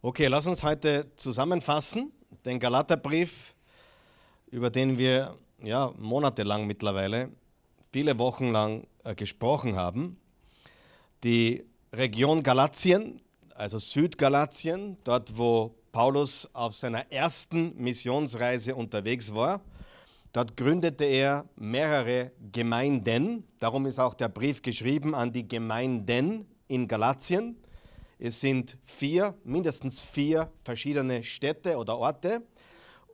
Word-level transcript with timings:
Okay, 0.00 0.28
lass 0.28 0.46
uns 0.46 0.62
heute 0.62 1.10
zusammenfassen 1.16 2.12
den 2.44 2.60
Galaterbrief, 2.60 3.56
über 4.46 4.70
den 4.70 4.96
wir 4.96 5.34
ja 5.60 5.92
monatelang 5.98 6.68
mittlerweile, 6.68 7.32
viele 7.92 8.16
Wochen 8.16 8.52
lang 8.52 8.86
äh, 9.02 9.16
gesprochen 9.16 9.74
haben. 9.74 10.16
Die 11.24 11.64
Region 11.92 12.44
Galatien, 12.44 13.20
also 13.56 13.80
Südgalatien, 13.80 14.98
dort 15.02 15.36
wo 15.36 15.74
Paulus 15.90 16.48
auf 16.52 16.76
seiner 16.76 17.10
ersten 17.10 17.74
Missionsreise 17.76 18.76
unterwegs 18.76 19.34
war, 19.34 19.60
dort 20.32 20.56
gründete 20.56 21.06
er 21.06 21.44
mehrere 21.56 22.30
Gemeinden. 22.52 23.42
Darum 23.58 23.84
ist 23.84 23.98
auch 23.98 24.14
der 24.14 24.28
Brief 24.28 24.62
geschrieben 24.62 25.16
an 25.16 25.32
die 25.32 25.48
Gemeinden 25.48 26.46
in 26.68 26.86
Galatien. 26.86 27.56
Es 28.20 28.40
sind 28.40 28.76
vier, 28.82 29.36
mindestens 29.44 30.02
vier 30.02 30.50
verschiedene 30.64 31.22
Städte 31.22 31.76
oder 31.76 31.96
Orte. 31.98 32.42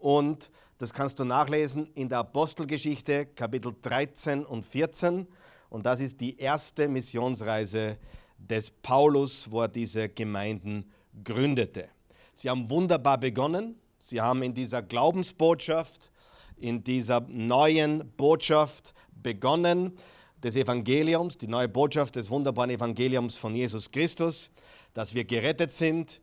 Und 0.00 0.50
das 0.78 0.94
kannst 0.94 1.18
du 1.18 1.24
nachlesen 1.24 1.92
in 1.94 2.08
der 2.08 2.20
Apostelgeschichte, 2.20 3.26
Kapitel 3.26 3.74
13 3.82 4.46
und 4.46 4.64
14. 4.64 5.26
Und 5.68 5.84
das 5.84 6.00
ist 6.00 6.20
die 6.22 6.38
erste 6.38 6.88
Missionsreise 6.88 7.98
des 8.38 8.70
Paulus, 8.70 9.50
wo 9.50 9.60
er 9.60 9.68
diese 9.68 10.08
Gemeinden 10.08 10.90
gründete. 11.22 11.88
Sie 12.34 12.48
haben 12.48 12.70
wunderbar 12.70 13.18
begonnen. 13.18 13.78
Sie 13.98 14.22
haben 14.22 14.42
in 14.42 14.54
dieser 14.54 14.80
Glaubensbotschaft, 14.80 16.10
in 16.56 16.82
dieser 16.82 17.20
neuen 17.20 18.10
Botschaft 18.16 18.94
begonnen 19.22 19.98
des 20.42 20.56
Evangeliums, 20.56 21.36
die 21.36 21.46
neue 21.46 21.68
Botschaft 21.68 22.16
des 22.16 22.30
wunderbaren 22.30 22.70
Evangeliums 22.70 23.36
von 23.36 23.54
Jesus 23.54 23.90
Christus 23.90 24.50
dass 24.94 25.14
wir 25.14 25.24
gerettet 25.24 25.72
sind 25.72 26.20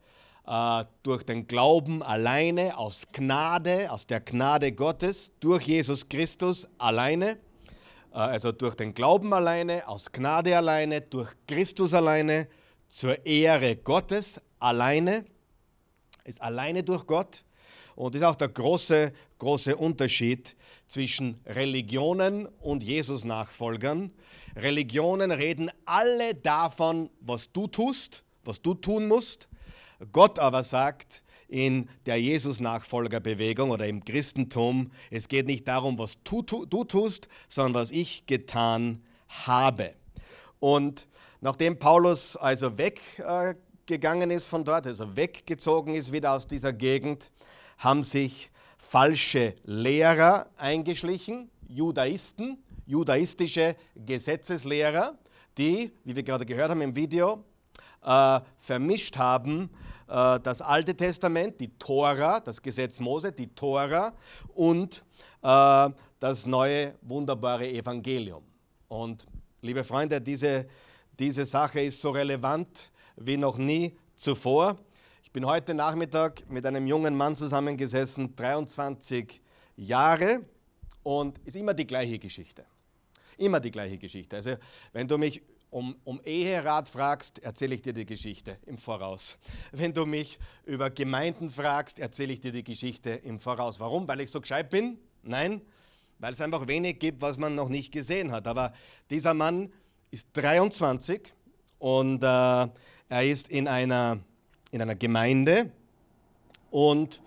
äh, 0.47 0.85
durch 1.03 1.23
den 1.23 1.45
Glauben 1.45 2.01
alleine, 2.01 2.77
aus 2.77 3.03
Gnade, 3.11 3.91
aus 3.91 4.07
der 4.07 4.21
Gnade 4.21 4.71
Gottes, 4.71 5.31
durch 5.39 5.67
Jesus 5.67 6.09
Christus 6.09 6.67
alleine, 6.77 7.37
äh, 8.11 8.17
also 8.17 8.51
durch 8.51 8.75
den 8.75 8.93
Glauben 8.93 9.33
alleine, 9.33 9.87
aus 9.87 10.11
Gnade 10.11 10.57
alleine, 10.57 11.01
durch 11.01 11.29
Christus 11.47 11.93
alleine, 11.93 12.47
zur 12.89 13.25
Ehre 13.25 13.75
Gottes 13.75 14.41
alleine, 14.59 15.25
ist 16.23 16.41
alleine 16.41 16.83
durch 16.83 17.05
Gott. 17.05 17.43
Und 17.95 18.15
das 18.15 18.21
ist 18.21 18.27
auch 18.27 18.35
der 18.35 18.49
große, 18.49 19.13
große 19.37 19.75
Unterschied 19.75 20.55
zwischen 20.87 21.39
Religionen 21.45 22.47
und 22.47 22.83
Jesus-Nachfolgern. 22.83 24.11
Religionen 24.55 25.31
reden 25.31 25.71
alle 25.85 26.35
davon, 26.35 27.09
was 27.21 27.51
du 27.51 27.67
tust, 27.67 28.23
was 28.43 28.61
du 28.61 28.73
tun 28.73 29.07
musst. 29.07 29.47
Gott 30.11 30.39
aber 30.39 30.63
sagt 30.63 31.23
in 31.47 31.89
der 32.05 32.19
Jesus-Nachfolgerbewegung 32.19 33.71
oder 33.71 33.85
im 33.85 34.03
Christentum, 34.05 34.91
es 35.09 35.27
geht 35.27 35.45
nicht 35.45 35.67
darum, 35.67 35.97
was 35.97 36.17
du, 36.23 36.41
du, 36.41 36.65
du 36.65 36.85
tust, 36.85 37.27
sondern 37.49 37.73
was 37.73 37.91
ich 37.91 38.25
getan 38.25 39.03
habe. 39.27 39.93
Und 40.59 41.07
nachdem 41.41 41.77
Paulus 41.77 42.37
also 42.37 42.77
weggegangen 42.77 44.31
ist 44.31 44.47
von 44.47 44.63
dort, 44.63 44.87
also 44.87 45.15
weggezogen 45.15 45.93
ist 45.93 46.11
wieder 46.13 46.33
aus 46.33 46.47
dieser 46.47 46.71
Gegend, 46.71 47.31
haben 47.77 48.03
sich 48.03 48.49
falsche 48.77 49.55
Lehrer 49.63 50.47
eingeschlichen, 50.57 51.49
Judaisten, 51.67 52.63
judaistische 52.85 53.75
Gesetzeslehrer, 53.95 55.17
die, 55.57 55.91
wie 56.03 56.15
wir 56.15 56.23
gerade 56.23 56.45
gehört 56.45 56.69
haben 56.69 56.81
im 56.81 56.95
Video, 56.95 57.43
äh, 58.03 58.39
vermischt 58.57 59.17
haben, 59.17 59.69
äh, 60.07 60.39
das 60.39 60.61
Alte 60.61 60.95
Testament, 60.95 61.59
die 61.59 61.69
Tora, 61.77 62.39
das 62.39 62.61
Gesetz 62.61 62.99
Mose, 62.99 63.31
die 63.31 63.47
Tora 63.47 64.13
und 64.53 65.03
äh, 65.41 65.89
das 66.19 66.45
neue 66.45 66.95
wunderbare 67.01 67.67
Evangelium. 67.69 68.43
Und 68.87 69.25
liebe 69.61 69.83
Freunde, 69.83 70.19
diese, 70.19 70.67
diese 71.17 71.45
Sache 71.45 71.81
ist 71.81 72.01
so 72.01 72.11
relevant 72.11 72.89
wie 73.15 73.37
noch 73.37 73.57
nie 73.57 73.97
zuvor. 74.15 74.75
Ich 75.23 75.31
bin 75.31 75.45
heute 75.45 75.73
Nachmittag 75.73 76.49
mit 76.49 76.65
einem 76.65 76.87
jungen 76.87 77.15
Mann 77.15 77.35
zusammengesessen, 77.35 78.35
23 78.35 79.41
Jahre, 79.77 80.41
und 81.03 81.39
ist 81.45 81.55
immer 81.55 81.73
die 81.73 81.87
gleiche 81.87 82.19
Geschichte. 82.19 82.65
Immer 83.37 83.59
die 83.59 83.71
gleiche 83.71 83.97
Geschichte. 83.97 84.35
Also, 84.35 84.55
wenn 84.93 85.07
du 85.07 85.17
mich 85.17 85.41
um, 85.71 85.95
um 86.03 86.21
Eherat 86.23 86.89
fragst, 86.89 87.39
erzähle 87.39 87.73
ich 87.75 87.81
dir 87.81 87.93
die 87.93 88.05
Geschichte 88.05 88.57
im 88.65 88.77
Voraus. 88.77 89.37
Wenn 89.71 89.93
du 89.93 90.05
mich 90.05 90.37
über 90.65 90.89
Gemeinden 90.89 91.49
fragst, 91.49 91.97
erzähle 91.97 92.33
ich 92.33 92.41
dir 92.41 92.51
die 92.51 92.63
Geschichte 92.63 93.11
im 93.11 93.39
Voraus. 93.39 93.79
Warum? 93.79 94.07
Weil 94.07 94.19
ich 94.19 94.29
so 94.29 94.41
gescheit 94.41 94.69
bin? 94.69 94.99
Nein, 95.23 95.61
weil 96.19 96.33
es 96.33 96.41
einfach 96.41 96.67
wenig 96.67 96.99
gibt, 96.99 97.21
was 97.21 97.37
man 97.37 97.55
noch 97.55 97.69
nicht 97.69 97.91
gesehen 97.91 98.31
hat. 98.31 98.47
Aber 98.47 98.73
dieser 99.09 99.33
Mann 99.33 99.71
ist 100.11 100.27
23 100.33 101.33
und 101.79 102.21
äh, 102.21 102.27
er 102.27 102.69
ist 103.23 103.49
in 103.49 103.67
einer, 103.67 104.19
in 104.71 104.81
einer 104.81 104.95
Gemeinde 104.95 105.71
und 106.69 107.21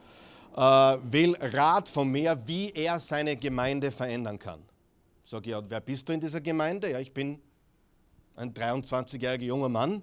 äh, 0.54 0.60
will 0.60 1.34
Rat 1.40 1.88
von 1.88 2.10
mir, 2.10 2.40
wie 2.46 2.70
er 2.70 3.00
seine 3.00 3.36
Gemeinde 3.36 3.90
verändern 3.90 4.38
kann. 4.38 4.60
Sag 5.24 5.46
ich, 5.46 5.52
ja, 5.52 5.62
wer 5.66 5.80
bist 5.80 6.06
du 6.08 6.12
in 6.12 6.20
dieser 6.20 6.42
Gemeinde? 6.42 6.90
Ja, 6.90 7.00
ich 7.00 7.12
bin 7.12 7.40
ein 8.36 8.52
23-jähriger 8.54 9.44
junger 9.44 9.68
Mann, 9.68 10.02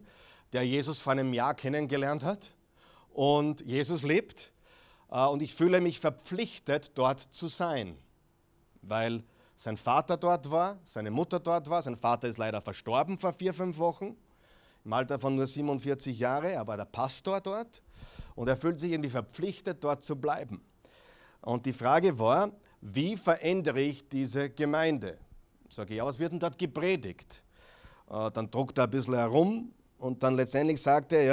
der 0.54 0.64
Jesus 0.64 1.00
vor 1.00 1.14
einem 1.14 1.34
Jahr 1.34 1.54
kennengelernt 1.54 2.24
hat 2.24 2.52
und 3.14 3.62
Jesus 3.62 4.04
lebt. 4.04 4.52
Äh, 5.10 5.26
und 5.26 5.42
ich 5.42 5.54
fühle 5.54 5.82
mich 5.82 6.00
verpflichtet, 6.00 6.98
dort 6.98 7.20
zu 7.20 7.48
sein, 7.48 7.98
weil 8.82 9.24
sein 9.58 9.78
Vater 9.78 10.18
dort 10.18 10.50
war, 10.50 10.80
seine 10.84 11.12
Mutter 11.12 11.40
dort 11.40 11.70
war. 11.70 11.82
Sein 11.82 11.96
Vater 11.96 12.28
ist 12.28 12.40
leider 12.40 12.62
verstorben 12.62 13.20
vor 13.20 13.34
vier, 13.34 13.54
fünf 13.54 13.78
Wochen, 13.78 14.16
im 14.84 14.94
Alter 14.94 15.20
von 15.20 15.36
nur 15.36 15.46
47 15.46 16.18
Jahren. 16.18 16.50
Er 16.50 16.66
war 16.66 16.78
der 16.78 16.86
Pastor 16.86 17.42
dort 17.42 17.82
und 18.36 18.48
er 18.48 18.56
fühlt 18.56 18.80
sich 18.80 18.92
irgendwie 18.92 19.12
verpflichtet, 19.12 19.84
dort 19.84 20.04
zu 20.04 20.16
bleiben. 20.16 20.64
Und 21.42 21.66
die 21.66 21.74
Frage 21.74 22.18
war, 22.18 22.52
wie 22.82 23.16
verändere 23.16 23.82
ich 23.82 24.10
diese 24.10 24.50
Gemeinde? 24.50 25.20
Sage 25.70 25.94
ich, 25.94 25.98
ja, 25.98 26.06
was 26.06 26.18
wird 26.18 26.32
denn 26.32 26.40
dort 26.40 26.58
gepredigt? 26.58 27.44
Äh, 28.12 28.32
dann 28.32 28.52
druckt 28.52 28.78
er 28.78 28.86
ein 28.86 28.90
bisschen 28.90 29.16
herum 29.16 29.72
und 29.98 30.22
dann 30.24 30.36
letztendlich 30.36 30.82
sagt 30.82 31.14
er, 31.14 31.24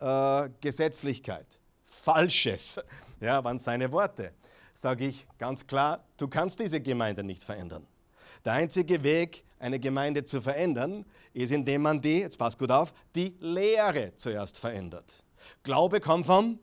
ja, 0.00 0.44
äh, 0.44 0.50
Gesetzlichkeit. 0.60 1.46
Falsches, 1.84 2.80
ja, 3.20 3.42
waren 3.42 3.58
seine 3.58 3.90
Worte. 3.92 4.32
Sage 4.74 5.06
ich 5.06 5.26
ganz 5.38 5.66
klar, 5.66 6.04
du 6.16 6.28
kannst 6.28 6.60
diese 6.60 6.80
Gemeinde 6.80 7.22
nicht 7.24 7.42
verändern. 7.42 7.86
Der 8.44 8.52
einzige 8.52 9.02
Weg, 9.02 9.44
eine 9.58 9.80
Gemeinde 9.80 10.24
zu 10.24 10.40
verändern, 10.40 11.04
ist, 11.32 11.50
indem 11.50 11.82
man 11.82 12.00
die, 12.00 12.20
jetzt 12.20 12.38
passt 12.38 12.58
gut 12.58 12.70
auf, 12.70 12.92
die 13.14 13.34
Lehre 13.40 14.12
zuerst 14.16 14.58
verändert. 14.58 15.24
Glaube 15.62 16.00
kommt 16.00 16.26
vom 16.26 16.58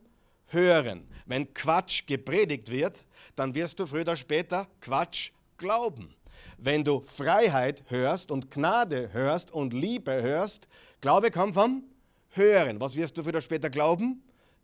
Hören. 0.46 1.06
Wenn 1.26 1.52
Quatsch 1.52 2.06
gepredigt 2.06 2.70
wird, 2.70 3.04
dann 3.34 3.54
wirst 3.54 3.78
du 3.78 3.86
früher 3.86 4.02
oder 4.02 4.16
später 4.16 4.66
Quatsch 4.80 5.32
glauben. 5.58 6.14
Wenn 6.58 6.84
du 6.84 7.00
Freiheit 7.00 7.84
hörst 7.88 8.30
und 8.30 8.50
Gnade 8.50 9.12
hörst 9.12 9.50
und 9.50 9.74
Liebe 9.74 10.22
hörst, 10.22 10.68
Glaube 11.00 11.30
kommt 11.30 11.54
vom 11.54 11.84
Hören. 12.30 12.80
Was 12.80 12.96
wirst 12.96 13.18
du 13.18 13.22
oder 13.22 13.40
später 13.40 13.68
glauben? 13.68 14.22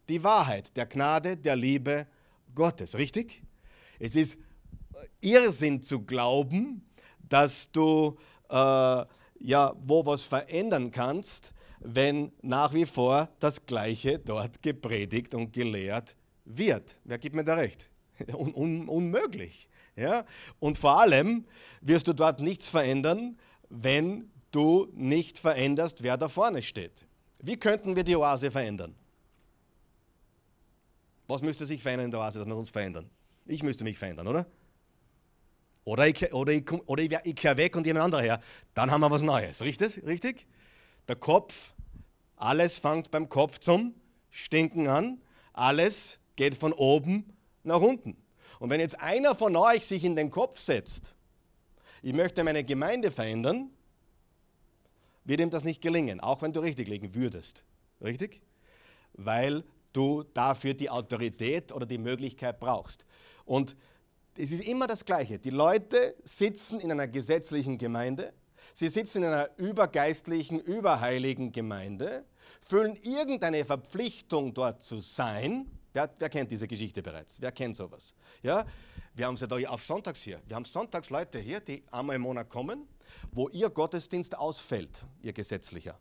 Die 0.08 0.24
Wahrheit 0.24 0.74
der 0.76 0.86
Gnade, 0.86 1.36
der 1.36 1.54
Liebe 1.54 2.06
Gottes, 2.54 2.96
richtig? 2.96 3.42
Es 3.98 4.16
ist 4.16 4.38
Irrsinn 5.20 5.82
zu 5.82 6.02
glauben, 6.02 6.84
dass 7.28 7.70
du 7.70 8.16
äh, 8.48 8.54
ja 8.54 9.74
wo 9.76 10.06
was 10.06 10.24
verändern 10.24 10.90
kannst, 10.90 11.52
wenn 11.80 12.32
nach 12.42 12.72
wie 12.72 12.86
vor 12.86 13.28
das 13.38 13.66
Gleiche 13.66 14.18
dort 14.18 14.62
gepredigt 14.62 15.34
und 15.34 15.52
gelehrt 15.52 16.16
wird. 16.44 16.96
Wer 17.04 17.18
gibt 17.18 17.36
mir 17.36 17.44
da 17.44 17.54
recht? 17.54 17.90
Un 18.34 18.54
un 18.54 18.88
unmöglich. 18.88 19.68
Ja? 19.96 20.24
Und 20.58 20.78
vor 20.78 21.00
allem 21.00 21.44
wirst 21.80 22.08
du 22.08 22.12
dort 22.12 22.40
nichts 22.40 22.68
verändern, 22.68 23.38
wenn 23.68 24.30
du 24.50 24.88
nicht 24.94 25.38
veränderst, 25.38 26.02
wer 26.02 26.16
da 26.16 26.28
vorne 26.28 26.62
steht. 26.62 27.04
Wie 27.40 27.56
könnten 27.56 27.96
wir 27.96 28.04
die 28.04 28.16
Oase 28.16 28.50
verändern? 28.50 28.94
Was 31.26 31.42
müsste 31.42 31.64
sich 31.64 31.82
verändern 31.82 32.06
in 32.06 32.10
der 32.10 32.20
Oase, 32.20 32.38
dass 32.38 32.48
wir 32.48 32.56
uns 32.56 32.70
verändern? 32.70 33.08
Ich 33.46 33.62
müsste 33.62 33.84
mich 33.84 33.98
verändern, 33.98 34.28
oder? 34.28 34.46
Oder 35.84 36.06
ich, 36.06 36.32
oder 36.32 36.52
ich, 36.52 36.70
oder 36.70 37.02
ich, 37.02 37.12
ich 37.24 37.34
kehre 37.34 37.56
weg 37.56 37.74
und 37.74 37.86
jemand 37.86 38.04
anderer 38.04 38.22
her. 38.22 38.40
Dann 38.74 38.90
haben 38.90 39.00
wir 39.00 39.10
was 39.10 39.22
Neues. 39.22 39.62
Richtig? 39.62 40.04
Richtig? 40.04 40.46
Der 41.08 41.16
Kopf, 41.16 41.72
alles 42.36 42.78
fängt 42.78 43.10
beim 43.10 43.28
Kopf 43.28 43.58
zum 43.58 43.94
Stinken 44.30 44.86
an. 44.86 45.20
Alles 45.52 46.18
geht 46.36 46.54
von 46.54 46.72
oben 46.72 47.32
nach 47.64 47.80
unten. 47.80 48.16
Und 48.58 48.70
wenn 48.70 48.80
jetzt 48.80 49.00
einer 49.00 49.34
von 49.34 49.56
euch 49.56 49.86
sich 49.86 50.04
in 50.04 50.16
den 50.16 50.30
Kopf 50.30 50.58
setzt, 50.58 51.14
ich 52.02 52.12
möchte 52.12 52.42
meine 52.44 52.64
Gemeinde 52.64 53.10
verändern, 53.10 53.70
wird 55.24 55.40
ihm 55.40 55.50
das 55.50 55.64
nicht 55.64 55.80
gelingen, 55.80 56.20
auch 56.20 56.42
wenn 56.42 56.52
du 56.52 56.60
richtig 56.60 56.88
liegen 56.88 57.14
würdest. 57.14 57.64
Richtig? 58.00 58.42
Weil 59.14 59.64
du 59.92 60.24
dafür 60.34 60.74
die 60.74 60.90
Autorität 60.90 61.72
oder 61.72 61.86
die 61.86 61.98
Möglichkeit 61.98 62.58
brauchst. 62.58 63.04
Und 63.44 63.76
es 64.36 64.52
ist 64.52 64.64
immer 64.64 64.86
das 64.86 65.04
Gleiche. 65.04 65.38
Die 65.38 65.50
Leute 65.50 66.16
sitzen 66.24 66.80
in 66.80 66.90
einer 66.90 67.06
gesetzlichen 67.06 67.78
Gemeinde, 67.78 68.32
sie 68.74 68.88
sitzen 68.88 69.18
in 69.18 69.28
einer 69.28 69.50
übergeistlichen, 69.58 70.58
überheiligen 70.58 71.52
Gemeinde, 71.52 72.24
fühlen 72.66 72.96
irgendeine 73.02 73.64
Verpflichtung 73.64 74.54
dort 74.54 74.82
zu 74.82 75.00
sein. 75.00 75.70
Wer, 75.92 76.10
wer, 76.18 76.28
kennt 76.28 76.50
diese 76.50 76.66
Geschichte 76.66 77.02
bereits? 77.02 77.40
Wer 77.40 77.52
kennt 77.52 77.76
sowas? 77.76 78.14
Ja? 78.42 78.64
Wir 79.14 79.26
haben 79.26 79.34
es 79.34 79.40
ja 79.40 79.46
da 79.46 79.56
auf 79.68 79.82
Sonntags 79.82 80.22
hier. 80.22 80.40
Wir 80.46 80.56
haben 80.56 80.64
sonntags 80.64 81.10
Leute 81.10 81.38
hier, 81.38 81.60
die 81.60 81.82
einmal 81.90 82.16
im 82.16 82.22
Monat 82.22 82.48
kommen, 82.48 82.88
wo 83.30 83.48
ihr 83.50 83.68
Gottesdienst 83.68 84.36
ausfällt, 84.36 85.04
ihr 85.20 85.32
gesetzlicher. 85.32 85.98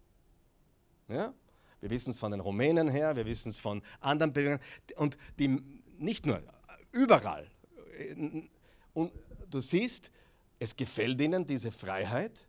Ja? 1.09 1.33
Wir 1.81 1.89
wissen 1.89 2.11
es 2.11 2.19
von 2.19 2.31
den 2.31 2.39
Rumänen 2.39 2.87
her, 2.89 3.15
wir 3.15 3.25
wissen 3.25 3.49
es 3.49 3.59
von 3.59 3.81
anderen 3.99 4.31
Bewegungen 4.31 4.61
und 4.95 5.17
die 5.39 5.59
nicht 5.97 6.25
nur, 6.25 6.41
überall. 6.91 7.49
Und 8.93 9.11
du 9.49 9.59
siehst, 9.59 10.11
es 10.59 10.75
gefällt 10.75 11.19
ihnen 11.19 11.45
diese 11.45 11.71
Freiheit, 11.71 12.47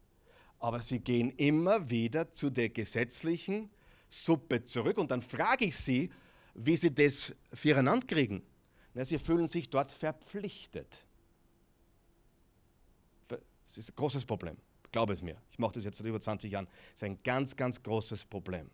aber 0.59 0.81
sie 0.81 1.01
gehen 1.01 1.31
immer 1.31 1.89
wieder 1.91 2.31
zu 2.31 2.51
der 2.51 2.69
gesetzlichen 2.69 3.71
Suppe 4.09 4.65
zurück 4.65 4.99
und 4.99 5.11
dann 5.11 5.23
frage 5.23 5.65
ich 5.65 5.77
sie, 5.77 6.11
wie 6.55 6.77
sie 6.77 6.95
das 6.95 7.35
füreinander 7.53 8.07
kriegen. 8.07 8.43
Na, 8.95 9.05
sie 9.05 9.19
fühlen 9.19 9.49
sich 9.49 9.71
dort 9.71 9.91
verpflichtet. 9.91 11.05
Das 13.29 13.79
ist 13.79 13.91
ein 13.91 13.97
großes 13.97 14.27
Problem. 14.27 14.57
Glaube 14.91 15.15
es 15.15 15.23
mir. 15.23 15.37
Ich 15.51 15.59
mache 15.59 15.73
das 15.73 15.85
jetzt 15.85 15.97
seit 15.97 16.07
über 16.07 16.21
20 16.21 16.53
Jahren. 16.53 16.67
Das 16.67 16.97
ist 16.97 17.05
ein 17.05 17.23
ganz, 17.23 17.57
ganz 17.57 17.83
großes 17.83 18.27
Problem. 18.27 18.71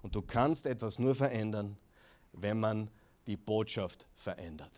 Und 0.00 0.14
du 0.14 0.22
kannst 0.22 0.64
etwas 0.64 0.98
nur 0.98 1.14
verändern, 1.14 1.76
wenn 2.32 2.58
man 2.58 2.90
die 3.26 3.36
Botschaft 3.36 4.06
verändert. 4.14 4.72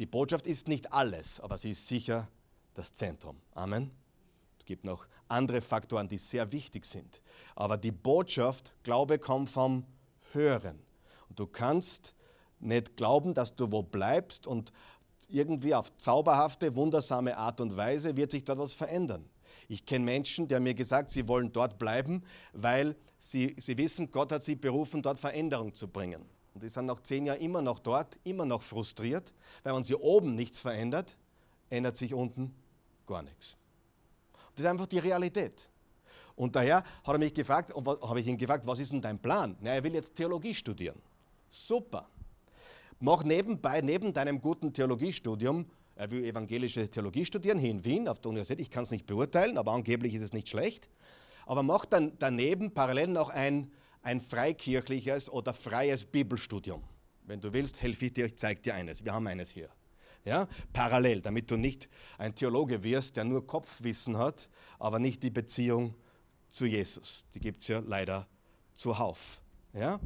Die 0.00 0.06
Botschaft 0.06 0.46
ist 0.46 0.66
nicht 0.66 0.92
alles, 0.92 1.38
aber 1.40 1.56
sie 1.56 1.70
ist 1.70 1.86
sicher 1.86 2.28
das 2.74 2.92
Zentrum. 2.92 3.40
Amen. 3.54 3.92
Es 4.58 4.64
gibt 4.64 4.84
noch 4.84 5.06
andere 5.28 5.60
Faktoren, 5.60 6.08
die 6.08 6.18
sehr 6.18 6.50
wichtig 6.50 6.84
sind. 6.84 7.20
Aber 7.54 7.76
die 7.76 7.92
Botschaft, 7.92 8.72
Glaube 8.82 9.18
kommt 9.18 9.50
vom 9.50 9.84
Hören. 10.32 10.80
Und 11.28 11.38
du 11.38 11.46
kannst 11.46 12.14
nicht 12.60 12.96
glauben, 12.96 13.34
dass 13.34 13.54
du 13.54 13.70
wo 13.70 13.82
bleibst 13.82 14.46
und 14.46 14.72
irgendwie 15.28 15.74
auf 15.74 15.96
zauberhafte, 15.96 16.74
wundersame 16.74 17.36
Art 17.36 17.60
und 17.60 17.76
Weise 17.76 18.16
wird 18.16 18.30
sich 18.30 18.44
dort 18.44 18.58
was 18.58 18.72
verändern. 18.72 19.28
Ich 19.68 19.84
kenne 19.84 20.04
Menschen, 20.04 20.48
die 20.48 20.54
haben 20.54 20.62
mir 20.62 20.74
gesagt, 20.74 21.10
sie 21.10 21.28
wollen 21.28 21.52
dort 21.52 21.78
bleiben, 21.78 22.24
weil 22.52 22.96
sie, 23.18 23.54
sie 23.58 23.76
wissen, 23.76 24.10
Gott 24.10 24.32
hat 24.32 24.42
sie 24.42 24.56
berufen, 24.56 25.02
dort 25.02 25.20
Veränderung 25.20 25.74
zu 25.74 25.88
bringen. 25.88 26.24
Und 26.54 26.62
die 26.62 26.68
sind 26.68 26.86
nach 26.86 27.00
zehn 27.00 27.26
Jahren 27.26 27.40
immer 27.40 27.60
noch 27.60 27.78
dort, 27.78 28.16
immer 28.24 28.46
noch 28.46 28.62
frustriert, 28.62 29.32
weil 29.62 29.74
wenn 29.74 29.84
sie 29.84 29.94
oben 29.94 30.34
nichts 30.34 30.60
verändert, 30.60 31.16
ändert 31.68 31.96
sich 31.96 32.14
unten 32.14 32.54
gar 33.06 33.22
nichts. 33.22 33.56
Das 34.54 34.64
ist 34.64 34.70
einfach 34.70 34.86
die 34.86 34.98
Realität. 34.98 35.68
Und 36.34 36.56
daher 36.56 36.84
hat 37.04 37.14
er 37.14 37.18
mich 37.18 37.34
gefragt, 37.34 37.72
habe 37.74 38.20
ich 38.20 38.26
ihn 38.26 38.38
gefragt, 38.38 38.66
was 38.66 38.78
ist 38.78 38.92
denn 38.92 39.02
dein 39.02 39.18
Plan? 39.18 39.56
Na, 39.60 39.70
er 39.70 39.84
will 39.84 39.94
jetzt 39.94 40.14
Theologie 40.14 40.54
studieren. 40.54 41.00
Super. 41.50 42.08
Mach 43.00 43.22
nebenbei, 43.22 43.80
neben 43.80 44.12
deinem 44.12 44.40
guten 44.40 44.72
Theologiestudium, 44.72 45.66
er 45.94 46.10
will 46.12 46.24
evangelische 46.24 46.88
Theologie 46.88 47.24
studieren 47.24 47.58
hier 47.58 47.72
in 47.72 47.84
Wien 47.84 48.06
auf 48.08 48.20
der 48.20 48.30
Universität. 48.30 48.60
Ich 48.60 48.70
kann 48.70 48.84
es 48.84 48.92
nicht 48.92 49.06
beurteilen, 49.06 49.58
aber 49.58 49.72
angeblich 49.72 50.14
ist 50.14 50.22
es 50.22 50.32
nicht 50.32 50.48
schlecht. 50.48 50.88
Aber 51.44 51.62
mach 51.62 51.84
dann 51.84 52.12
daneben 52.18 52.72
parallel 52.72 53.08
noch 53.08 53.30
ein, 53.30 53.72
ein 54.02 54.20
freikirchliches 54.20 55.28
oder 55.28 55.52
freies 55.52 56.04
Bibelstudium. 56.04 56.84
Wenn 57.24 57.40
du 57.40 57.52
willst, 57.52 57.82
helfe 57.82 58.06
ich 58.06 58.12
dir, 58.12 58.26
ich 58.26 58.36
zeige 58.36 58.60
dir 58.60 58.74
eines. 58.74 59.04
Wir 59.04 59.12
haben 59.12 59.26
eines 59.26 59.50
hier. 59.50 59.70
Ja? 60.24 60.46
Parallel, 60.72 61.20
damit 61.20 61.50
du 61.50 61.56
nicht 61.56 61.88
ein 62.16 62.34
Theologe 62.34 62.84
wirst, 62.84 63.16
der 63.16 63.24
nur 63.24 63.46
Kopfwissen 63.46 64.18
hat, 64.18 64.48
aber 64.78 64.98
nicht 64.98 65.22
die 65.22 65.30
Beziehung 65.30 65.94
zu 66.48 66.66
Jesus. 66.66 67.24
Die 67.34 67.40
gibt 67.40 67.62
es 67.62 67.68
ja 67.68 67.80
leider 67.80 68.28
zuhauf. 68.74 69.40
Ja? 69.72 69.98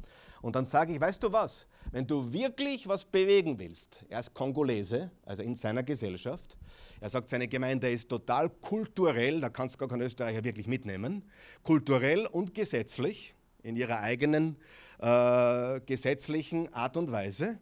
Und 0.43 0.57
dann 0.57 0.65
sage 0.65 0.93
ich, 0.93 1.01
weißt 1.01 1.23
du 1.23 1.33
was, 1.33 1.67
wenn 1.93 2.07
du 2.07 2.33
wirklich 2.33 2.89
was 2.89 3.05
bewegen 3.05 3.59
willst, 3.59 4.05
er 4.09 4.21
ist 4.21 4.35
Kongolese, 4.35 5.11
also 5.25 5.43
in 5.43 5.55
seiner 5.55 5.85
Gesellschaft, 5.85 6.57
er 7.01 7.09
sagt, 7.09 7.31
seine 7.31 7.49
Gemeinde 7.49 7.91
ist 7.91 8.09
total 8.09 8.51
kulturell, 8.51 9.41
da 9.41 9.49
kannst 9.49 9.77
du 9.77 9.79
gar 9.79 9.89
keinen 9.89 10.03
Österreicher 10.03 10.43
wirklich 10.43 10.67
mitnehmen, 10.67 11.23
kulturell 11.63 12.27
und 12.27 12.55
gesetzlich, 12.55 13.35
in 13.63 13.77
ihrer 13.77 14.01
eigenen 14.01 14.57
äh, 14.99 15.81
gesetzlichen 15.87 16.73
Art 16.75 16.97
und 16.97 17.13
Weise. 17.13 17.61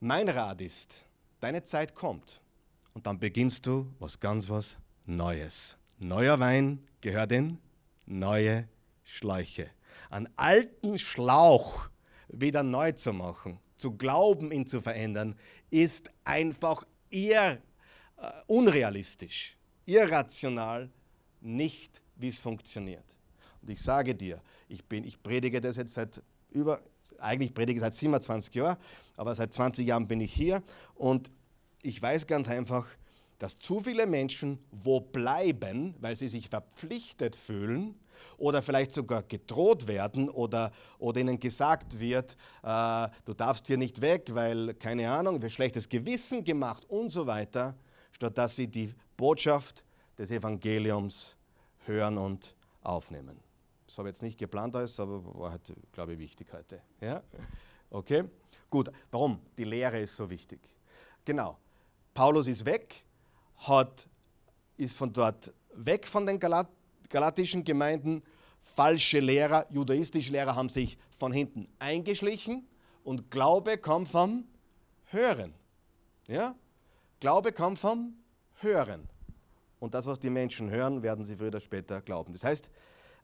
Mein 0.00 0.28
Rat 0.28 0.60
ist, 0.60 1.04
deine 1.38 1.62
Zeit 1.62 1.94
kommt 1.94 2.40
und 2.94 3.06
dann 3.06 3.20
beginnst 3.20 3.66
du 3.66 3.86
was 4.00 4.18
ganz 4.18 4.50
was 4.50 4.76
Neues. 5.06 5.76
Neuer 5.98 6.40
Wein 6.40 6.84
gehört 7.00 7.30
in 7.30 7.58
neue 8.06 8.66
Schläuche 9.04 9.70
einen 10.10 10.28
alten 10.36 10.98
Schlauch 10.98 11.88
wieder 12.28 12.62
neu 12.62 12.92
zu 12.92 13.12
machen, 13.12 13.58
zu 13.76 13.96
glauben, 13.96 14.52
ihn 14.52 14.66
zu 14.66 14.80
verändern, 14.80 15.36
ist 15.70 16.10
einfach 16.24 16.84
eher 17.10 17.58
äh, 18.16 18.30
unrealistisch, 18.46 19.56
irrational, 19.86 20.90
nicht 21.40 22.02
wie 22.16 22.28
es 22.28 22.38
funktioniert. 22.38 23.16
Und 23.62 23.70
ich 23.70 23.80
sage 23.80 24.14
dir, 24.14 24.40
ich, 24.68 24.84
bin, 24.84 25.04
ich 25.04 25.22
predige 25.22 25.60
das 25.60 25.76
jetzt 25.76 25.94
seit 25.94 26.22
über, 26.50 26.80
eigentlich 27.18 27.54
predige 27.54 27.76
ich 27.76 27.80
seit 27.80 27.94
27 27.94 28.54
Jahren, 28.54 28.76
aber 29.16 29.34
seit 29.34 29.54
20 29.54 29.86
Jahren 29.86 30.08
bin 30.08 30.20
ich 30.20 30.32
hier 30.32 30.62
und 30.94 31.30
ich 31.82 32.00
weiß 32.00 32.26
ganz 32.26 32.48
einfach, 32.48 32.86
dass 33.38 33.58
zu 33.58 33.80
viele 33.80 34.06
Menschen 34.06 34.58
wo 34.70 35.00
bleiben, 35.00 35.94
weil 36.00 36.14
sie 36.14 36.28
sich 36.28 36.48
verpflichtet 36.48 37.36
fühlen 37.36 37.94
oder 38.38 38.62
vielleicht 38.62 38.92
sogar 38.92 39.22
gedroht 39.22 39.86
werden 39.86 40.28
oder, 40.28 40.72
oder 40.98 41.20
ihnen 41.20 41.38
gesagt 41.38 41.98
wird, 41.98 42.36
äh, 42.62 43.08
du 43.24 43.34
darfst 43.34 43.66
hier 43.66 43.76
nicht 43.76 44.00
weg, 44.00 44.30
weil, 44.32 44.74
keine 44.74 45.10
Ahnung, 45.10 45.40
wir 45.40 45.50
schlechtes 45.50 45.88
Gewissen 45.88 46.44
gemacht 46.44 46.84
und 46.88 47.10
so 47.10 47.26
weiter, 47.26 47.74
statt 48.12 48.36
dass 48.36 48.56
sie 48.56 48.66
die 48.66 48.92
Botschaft 49.16 49.84
des 50.18 50.30
Evangeliums 50.30 51.36
hören 51.86 52.18
und 52.18 52.54
aufnehmen. 52.82 53.40
Das 53.86 53.98
habe 53.98 54.08
ich 54.08 54.14
jetzt 54.14 54.22
nicht 54.22 54.38
geplant 54.38 54.76
alles, 54.76 54.98
aber 55.00 55.22
war 55.34 55.50
halt, 55.50 55.72
glaube 55.92 56.12
ich, 56.12 56.18
wichtig 56.18 56.52
heute. 56.52 56.80
Ja? 57.00 57.22
Okay? 57.90 58.24
Gut, 58.68 58.90
warum? 59.10 59.40
Die 59.58 59.64
Lehre 59.64 59.98
ist 60.00 60.16
so 60.16 60.30
wichtig. 60.30 60.60
Genau. 61.24 61.58
Paulus 62.14 62.46
ist 62.46 62.64
weg, 62.64 63.04
hat, 63.56 64.08
ist 64.76 64.96
von 64.96 65.12
dort 65.12 65.52
weg 65.74 66.06
von 66.06 66.24
den 66.24 66.38
Galat 66.38 66.68
galatischen 67.10 67.64
Gemeinden. 67.64 68.22
Falsche 68.62 69.20
Lehrer, 69.20 69.66
judaistische 69.70 70.32
Lehrer 70.32 70.54
haben 70.54 70.68
sich 70.68 70.96
von 71.18 71.32
hinten 71.32 71.68
eingeschlichen 71.78 72.66
und 73.04 73.30
Glaube 73.30 73.76
kam 73.76 74.06
vom 74.06 74.44
Hören. 75.06 75.52
Ja? 76.28 76.54
Glaube 77.18 77.52
kam 77.52 77.76
vom 77.76 78.14
Hören. 78.60 79.08
Und 79.80 79.94
das, 79.94 80.06
was 80.06 80.18
die 80.20 80.30
Menschen 80.30 80.70
hören, 80.70 81.02
werden 81.02 81.24
sie 81.24 81.36
früher 81.36 81.48
oder 81.48 81.60
später 81.60 82.00
glauben. 82.00 82.32
Das 82.32 82.44
heißt, 82.44 82.70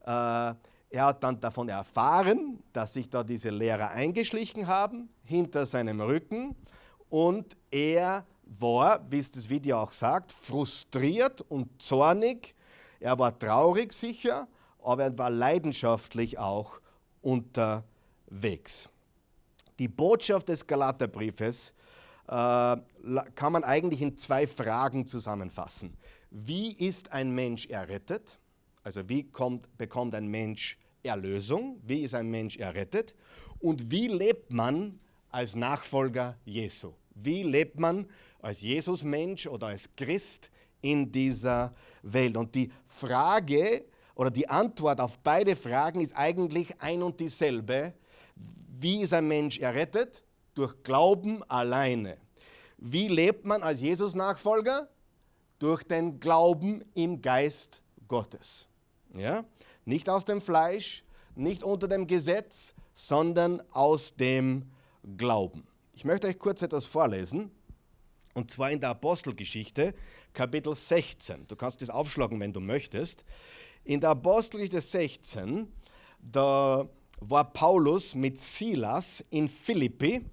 äh, 0.04 0.54
er 0.90 1.04
hat 1.04 1.22
dann 1.22 1.38
davon 1.40 1.68
erfahren, 1.68 2.62
dass 2.72 2.94
sich 2.94 3.10
da 3.10 3.22
diese 3.22 3.50
Lehrer 3.50 3.90
eingeschlichen 3.90 4.66
haben, 4.66 5.08
hinter 5.24 5.66
seinem 5.66 6.00
Rücken, 6.00 6.56
und 7.08 7.56
er 7.70 8.26
war, 8.44 9.00
wie 9.10 9.18
es 9.18 9.30
das 9.30 9.48
Video 9.48 9.78
auch 9.78 9.92
sagt, 9.92 10.32
frustriert 10.32 11.40
und 11.42 11.80
zornig. 11.80 12.55
Er 13.00 13.18
war 13.18 13.38
traurig 13.38 13.92
sicher, 13.92 14.48
aber 14.82 15.04
er 15.04 15.18
war 15.18 15.30
leidenschaftlich 15.30 16.38
auch 16.38 16.80
unterwegs. 17.22 18.88
Die 19.78 19.88
Botschaft 19.88 20.48
des 20.48 20.66
Galaterbriefes 20.66 21.74
äh, 22.28 22.32
kann 22.32 23.52
man 23.52 23.64
eigentlich 23.64 24.02
in 24.02 24.16
zwei 24.16 24.46
Fragen 24.46 25.06
zusammenfassen. 25.06 25.96
Wie 26.30 26.72
ist 26.72 27.12
ein 27.12 27.30
Mensch 27.30 27.66
errettet? 27.66 28.38
Also 28.82 29.08
wie 29.08 29.24
kommt, 29.24 29.76
bekommt 29.76 30.14
ein 30.14 30.28
Mensch 30.28 30.78
Erlösung? 31.02 31.80
Wie 31.82 32.02
ist 32.02 32.14
ein 32.14 32.30
Mensch 32.30 32.56
errettet? 32.56 33.14
Und 33.58 33.90
wie 33.90 34.08
lebt 34.08 34.50
man 34.50 34.98
als 35.30 35.54
Nachfolger 35.54 36.36
Jesu? 36.44 36.94
Wie 37.14 37.42
lebt 37.42 37.80
man 37.80 38.06
als 38.40 38.60
Jesus-Mensch 38.60 39.46
oder 39.46 39.68
als 39.68 39.88
Christ 39.96 40.50
in 40.86 41.10
dieser 41.10 41.74
Welt? 42.02 42.36
Und 42.36 42.54
die 42.54 42.70
Frage 42.86 43.84
oder 44.14 44.30
die 44.30 44.48
Antwort 44.48 45.00
auf 45.00 45.18
beide 45.18 45.56
Fragen 45.56 46.00
ist 46.00 46.16
eigentlich 46.16 46.80
ein 46.80 47.02
und 47.02 47.18
dieselbe. 47.20 47.92
Wie 48.78 49.02
ist 49.02 49.12
ein 49.12 49.26
Mensch 49.28 49.58
errettet? 49.58 50.24
Durch 50.54 50.82
Glauben 50.82 51.42
alleine. 51.50 52.16
Wie 52.78 53.08
lebt 53.08 53.46
man 53.46 53.62
als 53.62 53.80
Jesus-Nachfolger? 53.80 54.88
Durch 55.58 55.82
den 55.82 56.20
Glauben 56.20 56.84
im 56.94 57.20
Geist 57.20 57.82
Gottes. 58.06 58.68
Ja? 59.14 59.44
Nicht 59.84 60.08
aus 60.08 60.24
dem 60.24 60.40
Fleisch, 60.40 61.04
nicht 61.34 61.62
unter 61.62 61.88
dem 61.88 62.06
Gesetz, 62.06 62.74
sondern 62.94 63.62
aus 63.72 64.14
dem 64.14 64.70
Glauben. 65.16 65.66
Ich 65.92 66.04
möchte 66.04 66.26
euch 66.26 66.38
kurz 66.38 66.62
etwas 66.62 66.86
vorlesen, 66.86 67.50
und 68.34 68.50
zwar 68.50 68.70
in 68.70 68.80
der 68.80 68.90
Apostelgeschichte, 68.90 69.94
Kapitel 70.36 70.74
16. 70.74 71.46
Du 71.48 71.56
kannst 71.56 71.80
das 71.80 71.88
aufschlagen, 71.88 72.38
wenn 72.38 72.52
du 72.52 72.60
möchtest. 72.60 73.24
In 73.84 74.02
der 74.02 74.10
Apostelgeschichte 74.10 74.82
16, 74.82 75.66
da 76.20 76.86
war 77.20 77.52
Paulus 77.54 78.14
mit 78.14 78.38
Silas 78.38 79.24
in 79.30 79.48
Philippi 79.48 80.26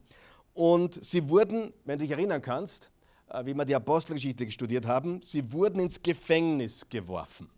und 0.53 1.03
sie 1.05 1.29
wurden, 1.29 1.71
wenn 1.85 1.99
du 1.99 2.03
dich 2.03 2.11
erinnern 2.11 2.41
kannst, 2.41 2.89
äh, 3.29 3.45
wie 3.45 3.53
wir 3.53 3.63
die 3.63 3.75
Apostelgeschichte 3.75 4.51
studiert 4.51 4.85
haben, 4.85 5.21
sie 5.21 5.53
wurden 5.53 5.79
ins 5.79 6.03
Gefängnis 6.03 6.89
geworfen. 6.89 7.49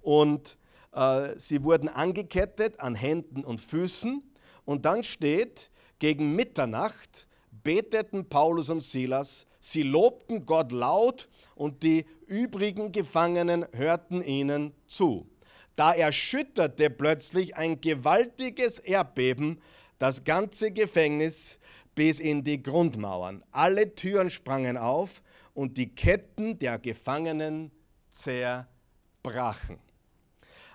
Und 0.00 0.56
äh, 0.92 1.36
sie 1.36 1.64
wurden 1.64 1.88
angekettet 1.88 2.78
an 2.78 2.94
Händen 2.94 3.44
und 3.44 3.60
Füßen. 3.60 4.22
Und 4.64 4.84
dann 4.84 5.02
steht, 5.02 5.72
gegen 5.98 6.36
Mitternacht 6.36 7.26
beteten 7.50 8.28
Paulus 8.28 8.68
und 8.68 8.80
Silas, 8.84 9.46
sie 9.72 9.82
lobten 9.82 10.46
Gott 10.46 10.72
laut 10.72 11.28
und 11.54 11.82
die 11.82 12.06
übrigen 12.26 12.92
Gefangenen 12.92 13.66
hörten 13.72 14.22
ihnen 14.22 14.72
zu. 14.86 15.26
Da 15.74 15.92
erschütterte 15.92 16.88
plötzlich 16.88 17.56
ein 17.56 17.80
gewaltiges 17.80 18.78
Erdbeben 18.78 19.60
das 19.98 20.24
ganze 20.24 20.70
Gefängnis 20.70 21.58
bis 21.94 22.20
in 22.20 22.44
die 22.44 22.62
Grundmauern. 22.62 23.42
Alle 23.50 23.94
Türen 23.94 24.30
sprangen 24.30 24.76
auf 24.76 25.22
und 25.54 25.76
die 25.76 25.94
Ketten 25.94 26.58
der 26.58 26.78
Gefangenen 26.78 27.72
zerbrachen. 28.10 29.78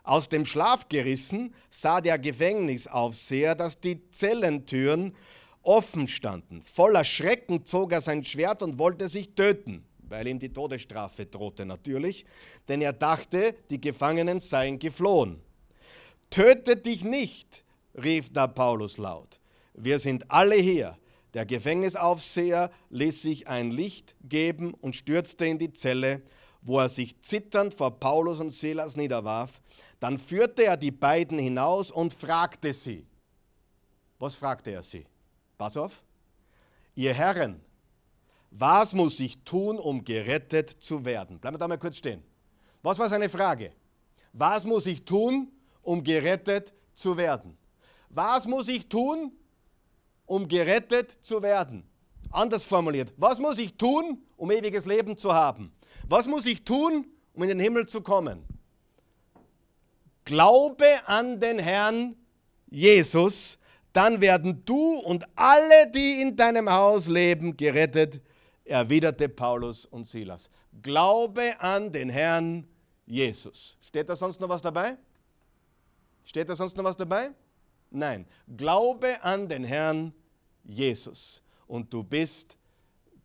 Aus 0.04 0.30
dem 0.30 0.46
Schlaf 0.46 0.90
gerissen 0.90 1.54
sah 1.70 2.02
der 2.02 2.18
Gefängnisaufseher, 2.18 3.56
dass 3.56 3.80
die 3.80 4.10
Zellentüren 4.10 5.16
offen 5.64 6.08
standen. 6.08 6.62
Voller 6.62 7.04
Schrecken 7.04 7.66
zog 7.66 7.92
er 7.92 8.02
sein 8.02 8.24
Schwert 8.24 8.62
und 8.62 8.78
wollte 8.78 9.08
sich 9.08 9.36
töten, 9.36 9.86
weil 10.00 10.28
ihm 10.28 10.40
die 10.40 10.54
Todesstrafe 10.54 11.26
drohte 11.26 11.66
natürlich, 11.66 12.26
denn 12.68 12.82
er 12.82 12.94
dachte, 12.94 13.56
die 13.70 13.82
Gefangenen 13.82 14.40
seien 14.40 14.80
geflohen. 14.80 15.42
Töte 16.30 16.78
dich 16.78 17.04
nicht, 17.04 17.64
rief 18.02 18.32
da 18.32 18.48
Paulus 18.48 18.98
laut. 18.98 19.40
Wir 19.74 20.00
sind 20.00 20.30
alle 20.32 20.56
hier. 20.56 20.98
Der 21.34 21.46
Gefängnisaufseher 21.46 22.72
ließ 22.90 23.22
sich 23.22 23.48
ein 23.48 23.72
Licht 23.72 24.16
geben 24.24 24.74
und 24.74 24.96
stürzte 24.96 25.46
in 25.46 25.60
die 25.60 25.72
Zelle, 25.72 26.22
wo 26.62 26.80
er 26.80 26.90
sich 26.90 27.20
zitternd 27.22 27.74
vor 27.74 28.00
Paulus 28.00 28.40
und 28.40 28.50
Silas 28.50 28.96
niederwarf. 28.96 29.62
Dann 30.00 30.18
führte 30.18 30.64
er 30.64 30.78
die 30.78 30.92
beiden 30.92 31.40
hinaus 31.40 31.90
und 31.90 32.14
fragte 32.14 32.74
sie. 32.74 33.06
Was 34.20 34.36
fragte 34.36 34.72
er 34.72 34.84
sie? 34.84 35.06
Pass 35.62 35.78
auf. 35.78 36.04
Ihr 36.96 37.14
Herren, 37.14 37.62
was 38.50 38.94
muss 38.94 39.20
ich 39.20 39.44
tun, 39.44 39.78
um 39.78 40.04
gerettet 40.04 40.72
zu 40.72 41.06
werden? 41.06 41.38
Bleiben 41.38 41.54
wir 41.54 41.60
da 41.60 41.68
mal 41.68 41.78
kurz 41.78 41.98
stehen. 41.98 42.24
Was 42.82 42.98
war 42.98 43.08
seine 43.08 43.30
Frage? 43.30 43.72
Was 44.34 44.66
muss 44.66 44.88
ich 44.88 45.06
tun, 45.06 45.52
um 45.84 46.04
gerettet 46.04 46.74
zu 46.96 47.16
werden? 47.16 47.56
Was 48.10 48.48
muss 48.48 48.70
ich 48.70 48.90
tun, 48.90 49.34
um 50.26 50.48
gerettet 50.48 51.12
zu 51.22 51.44
werden? 51.44 51.84
Anders 52.32 52.66
formuliert, 52.66 53.14
was 53.18 53.38
muss 53.38 53.60
ich 53.60 53.78
tun, 53.78 54.24
um 54.38 54.50
ewiges 54.50 54.88
Leben 54.88 55.16
zu 55.16 55.32
haben? 55.32 55.72
Was 56.10 56.28
muss 56.28 56.48
ich 56.48 56.66
tun, 56.66 57.06
um 57.34 57.44
in 57.44 57.50
den 57.50 57.60
Himmel 57.60 57.86
zu 57.86 58.02
kommen? 58.02 58.44
Glaube 60.26 60.88
an 61.06 61.40
den 61.40 61.60
Herrn 61.60 62.16
Jesus, 62.68 63.60
dann 63.94 64.22
werden 64.22 64.64
du 64.66 65.00
und 65.00 65.26
alle, 65.36 65.92
die 65.94 66.22
in 66.22 66.36
deinem 66.36 66.70
Haus 66.70 67.08
leben, 67.08 67.58
gerettet, 67.58 68.22
erwiderte 68.64 69.28
Paulus 69.30 69.86
und 69.86 70.08
Silas. 70.08 70.50
Glaube 70.82 71.60
an 71.60 71.92
den 71.92 72.10
Herrn 72.10 72.68
Jesus. 73.06 73.78
Steht 73.82 74.10
da 74.10 74.16
sonst 74.16 74.40
noch 74.40 74.50
was 74.50 74.62
dabei? 74.62 74.98
Steht 76.24 76.48
da 76.50 76.56
sonst 76.56 76.78
noch 76.78 76.84
was 76.84 76.96
dabei? 76.96 77.32
Nein. 77.90 78.26
Glaube 78.56 79.22
an 79.24 79.50
den 79.50 79.64
Herrn 79.64 80.14
Jesus 80.64 81.42
und 81.68 81.94
du 81.94 82.04
bist 82.04 82.58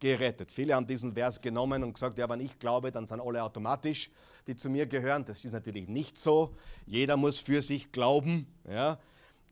gerettet. 0.01 0.51
Viele 0.51 0.75
haben 0.75 0.87
diesen 0.87 1.13
Vers 1.13 1.41
genommen 1.41 1.83
und 1.83 1.95
gesagt, 1.95 2.19
ja, 2.19 2.29
wenn 2.29 2.41
ich 2.41 2.59
glaube, 2.59 2.91
dann 2.91 3.07
sind 3.07 3.21
alle 3.21 3.43
automatisch, 3.43 4.11
die 4.47 4.57
zu 4.57 4.69
mir 4.69 4.87
gehören. 4.87 5.25
Das 5.25 5.45
ist 5.45 5.53
natürlich 5.53 5.89
nicht 5.89 6.19
so. 6.19 6.57
Jeder 6.85 7.17
muss 7.17 7.39
für 7.39 7.63
sich 7.63 7.93
glauben. 7.93 8.47
Ja? 8.69 8.99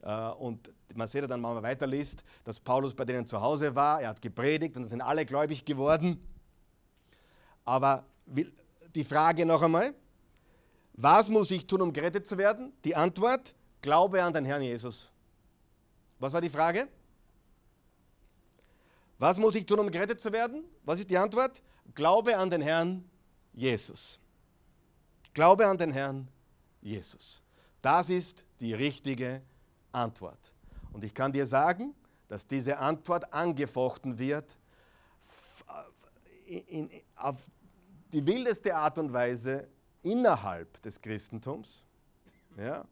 Äh, 0.05 0.29
und 0.33 0.71
man 0.95 1.09
sieht 1.09 1.23
ja 1.23 1.27
dann, 1.27 1.43
wenn 1.43 1.55
man 1.55 1.63
weiterliest, 1.63 2.23
dass 2.45 2.61
Paulus 2.61 2.95
bei 2.95 3.05
denen 3.05 3.27
zu 3.27 3.41
Hause 3.41 3.75
war, 3.75 4.03
er 4.03 4.11
hat 4.11 4.23
gepredigt 4.23 4.77
und 4.77 4.89
sind 4.89 5.01
alle 5.01 5.25
gläubig 5.25 5.65
geworden. 5.65 6.23
Aber 7.65 8.05
die 8.95 9.05
Frage 9.05 9.47
noch 9.47 9.63
einmal, 9.63 9.95
was 10.93 11.29
muss 11.29 11.51
ich 11.51 11.67
tun, 11.67 11.81
um 11.81 11.93
gerettet 11.93 12.27
zu 12.27 12.39
werden? 12.39 12.73
Die 12.85 12.95
Antwort, 12.95 13.55
glaube 13.81 14.23
an 14.23 14.33
den 14.33 14.45
Herrn 14.45 14.63
Jesus. 14.63 15.11
Was 16.19 16.33
war 16.33 16.41
die 16.41 16.51
Frage? 16.51 16.87
Was 19.19 19.39
muss 19.39 19.55
ich 19.55 19.65
tun, 19.65 19.81
um 19.81 19.91
gerettet 19.91 20.21
zu 20.21 20.31
werden? 20.33 20.65
Was 20.85 21.01
ist 21.01 21.11
die 21.11 21.19
Antwort? 21.19 21.63
Glaube 21.95 22.37
an 22.37 22.51
den 22.51 22.61
Herrn 22.61 23.09
Jesus. 23.53 24.21
Glaube 25.33 25.67
an 25.67 25.79
den 25.79 25.93
Herrn 25.93 26.29
Jesus. 26.83 27.43
Das 27.81 28.11
ist 28.11 28.45
die 28.61 28.75
richtige 28.75 29.27
Antwort. 29.27 29.54
Und 30.93 31.05
ich 31.05 31.15
kann 31.15 31.33
dir 31.33 31.47
sagen, 31.47 31.95
dass 32.29 32.47
diese 32.47 32.79
Antwort 32.79 33.33
angefochten 33.33 34.19
wird 34.19 34.57
auf 37.17 37.51
die 38.13 38.27
wildeste 38.27 38.75
Art 38.77 38.99
und 38.99 39.13
Weise 39.13 39.69
innerhalb 40.03 40.81
des 40.83 41.01
Christentums. 41.01 41.85
Ja? 42.57 42.85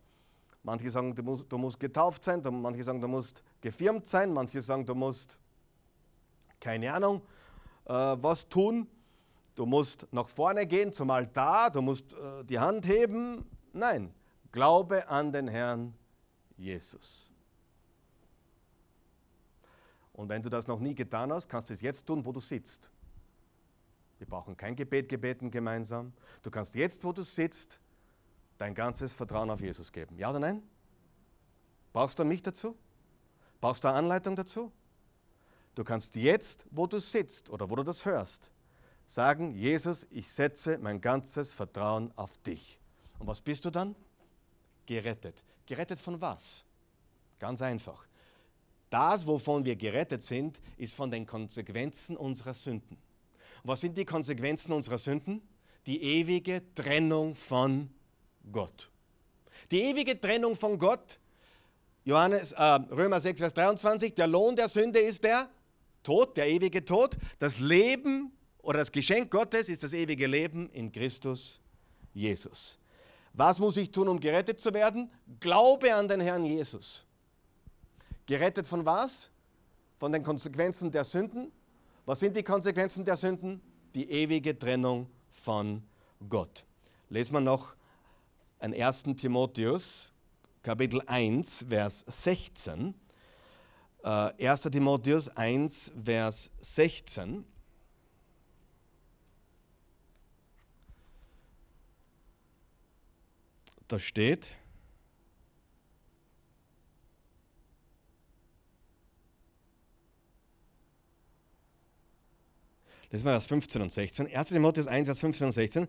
Manche 0.63 0.91
sagen, 0.91 1.15
du 1.15 1.23
musst, 1.23 1.51
du 1.51 1.59
musst 1.59 1.79
getauft 1.79 2.25
sein, 2.25 2.43
manche 2.43 2.83
sagen, 2.83 3.01
du 3.01 3.09
musst 3.09 3.43
gefirmt 3.61 4.07
sein, 4.07 4.33
manche 4.33 4.61
sagen, 4.61 4.87
du 4.87 4.95
musst 4.95 5.39
keine 6.61 6.93
Ahnung, 6.93 7.23
äh, 7.87 7.93
was 7.93 8.49
tun. 8.49 8.87
Du 9.55 9.67
musst 9.67 10.07
nach 10.13 10.29
vorne 10.29 10.67
gehen 10.67 10.93
zum 10.93 11.11
Altar, 11.11 11.71
du 11.71 11.83
musst 11.83 12.15
äh, 12.15 12.45
die 12.45 12.59
Hand 12.59 12.87
heben. 12.87 13.45
Nein, 13.73 14.15
glaube 14.51 15.09
an 15.09 15.33
den 15.33 15.49
Herrn 15.49 15.95
Jesus. 16.57 17.31
Und 20.13 20.29
wenn 20.29 20.43
du 20.43 20.51
das 20.51 20.67
noch 20.67 20.81
nie 20.81 20.95
getan 20.95 21.33
hast, 21.33 21.49
kannst 21.49 21.71
du 21.71 21.75
es 21.75 21.81
jetzt 21.81 22.07
tun, 22.07 22.25
wo 22.25 22.33
du 22.33 22.41
sitzt. 22.41 22.91
Wir 24.19 24.27
brauchen 24.27 24.57
kein 24.57 24.77
Gebet 24.77 25.09
gebeten 25.09 25.51
gemeinsam. 25.51 26.13
Du 26.43 26.51
kannst 26.51 26.75
jetzt, 26.75 27.03
wo 27.03 27.13
du 27.13 27.23
sitzt, 27.23 27.81
dein 28.59 28.75
ganzes 28.75 29.13
Vertrauen 29.13 29.51
auf 29.51 29.61
Jesus 29.61 29.91
geben. 29.91 30.17
Ja 30.17 30.31
oder 30.31 30.39
nein? 30.39 30.63
Brauchst 31.93 32.19
du 32.19 32.25
mich 32.25 32.43
dazu? 32.43 32.77
Brauchst 33.61 33.83
du 33.85 33.89
eine 33.89 33.99
Anleitung 33.99 34.37
dazu? 34.37 34.71
Du 35.75 35.85
kannst 35.85 36.15
jetzt, 36.17 36.67
wo 36.71 36.87
du 36.87 37.01
sitzt 37.01 37.51
oder 37.51 37.71
wo 37.71 37.75
du 37.75 37.83
das 37.83 38.05
hörst, 38.05 38.51
sagen, 39.07 39.55
Jesus, 39.55 40.07
ich 40.11 40.31
setze 40.31 40.79
mein 40.79 41.01
ganzes 41.01 41.53
Vertrauen 41.53 42.13
auf 42.17 42.37
dich. 42.39 42.79
Und 43.19 43.27
was 43.27 43.41
bist 43.41 43.65
du 43.65 43.71
dann? 43.71 43.97
Gerettet. 44.87 45.43
Gerettet 45.66 45.99
von 45.99 46.21
was? 46.21 46.64
Ganz 47.38 47.62
einfach. 47.62 48.07
Das, 48.90 49.26
wovon 49.26 49.64
wir 49.64 49.76
gerettet 49.76 50.23
sind, 50.23 50.61
ist 50.76 50.95
von 50.95 51.11
den 51.11 51.26
Konsequenzen 51.26 52.16
unserer 52.16 52.54
Sünden. 52.54 52.99
Was 53.64 53.81
sind 53.81 53.97
die 53.97 54.04
Konsequenzen 54.04 54.73
unserer 54.73 54.99
Sünden? 54.99 55.40
Die 55.87 56.02
ewige 56.02 56.62
Trennung 56.75 57.35
von 57.35 57.90
Gott. 58.50 58.90
Die 59.71 59.81
ewige 59.81 60.21
Trennung 60.21 60.57
von 60.57 60.78
Gott, 60.78 61.19
Johannes, 62.04 62.52
äh, 62.52 62.62
Römer 62.62 63.21
6, 63.21 63.40
Vers 63.40 63.54
23, 63.54 64.14
der 64.14 64.26
Lohn 64.26 64.57
der 64.57 64.69
Sünde 64.69 64.99
ist 64.99 65.23
der 65.23 65.49
Tod, 66.02 66.37
der 66.37 66.49
ewige 66.49 66.85
Tod. 66.85 67.16
Das 67.38 67.61
Leben 67.61 68.33
oder 68.61 68.81
das 68.81 68.90
Geschenk 68.90 69.31
Gottes 69.31 69.69
ist 69.69 69.83
das 69.83 69.92
ewige 69.92 70.26
Leben 70.26 70.69
in 70.71 70.90
Christus 70.90 71.61
Jesus. 72.12 72.78
Was 73.35 73.59
muss 73.59 73.77
ich 73.77 73.91
tun, 73.91 74.09
um 74.09 74.21
gerettet 74.21 74.61
zu 74.61 74.73
werden? 74.75 75.11
Glaube 75.41 75.95
an 75.95 76.09
den 76.09 76.21
Herrn 76.21 76.45
Jesus. 76.45 77.05
Gerettet 78.27 78.67
von 78.67 78.85
was? 78.85 79.31
Von 79.99 80.12
den 80.12 80.23
Konsequenzen 80.23 80.91
der 80.91 81.05
Sünden. 81.05 81.51
Was 82.05 82.21
sind 82.21 82.37
die 82.37 82.43
Konsequenzen 82.43 83.05
der 83.05 83.17
Sünden? 83.17 83.62
Die 83.95 84.11
ewige 84.11 84.59
Trennung 84.59 85.09
von 85.31 85.83
Gott. 86.29 86.65
Lesen 87.09 87.35
wir 87.35 87.41
noch 87.41 87.75
ein 88.59 88.75
1. 88.75 89.05
Timotheus, 89.17 90.12
Kapitel 90.62 91.03
1, 91.07 91.67
Vers 91.69 92.05
16. 92.07 92.95
1. 94.03 94.67
Äh, 94.67 94.71
Timotheus 94.71 95.29
1, 95.29 95.93
Vers 96.05 96.51
16. 96.61 97.45
da 103.93 103.99
steht, 103.99 104.51
Das 113.11 113.27
war 113.27 113.35
Vers 113.35 113.45
15 113.45 113.83
und 113.83 113.93
16. 113.93 114.35
1. 114.35 114.49
Timotheus 114.49 114.87
1, 114.87 115.07
Vers 115.07 115.21
15 115.21 115.45
und 115.45 115.53
16. 115.53 115.89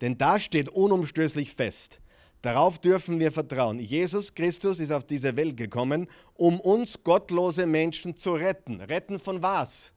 Denn 0.00 0.16
da 0.16 0.38
steht 0.38 0.68
unumstößlich 0.68 1.52
fest. 1.52 2.00
Darauf 2.42 2.78
dürfen 2.78 3.18
wir 3.18 3.32
vertrauen. 3.32 3.80
Jesus 3.80 4.36
Christus 4.36 4.78
ist 4.78 4.92
auf 4.92 5.02
diese 5.02 5.34
Welt 5.34 5.56
gekommen, 5.56 6.08
um 6.34 6.60
uns 6.60 7.02
gottlose 7.02 7.66
Menschen 7.66 8.16
zu 8.16 8.34
retten. 8.34 8.80
Retten 8.80 9.18
von 9.18 9.42
was? 9.42 9.92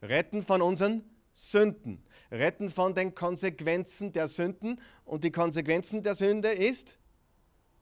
Retten 0.00 0.44
von 0.44 0.62
unseren 0.62 1.02
Sünden. 1.34 2.02
Retten 2.30 2.70
von 2.70 2.94
den 2.94 3.14
Konsequenzen 3.14 4.12
der 4.12 4.28
Sünden. 4.28 4.80
Und 5.04 5.24
die 5.24 5.32
Konsequenzen 5.32 6.02
der 6.02 6.14
Sünde 6.14 6.48
ist 6.48 6.96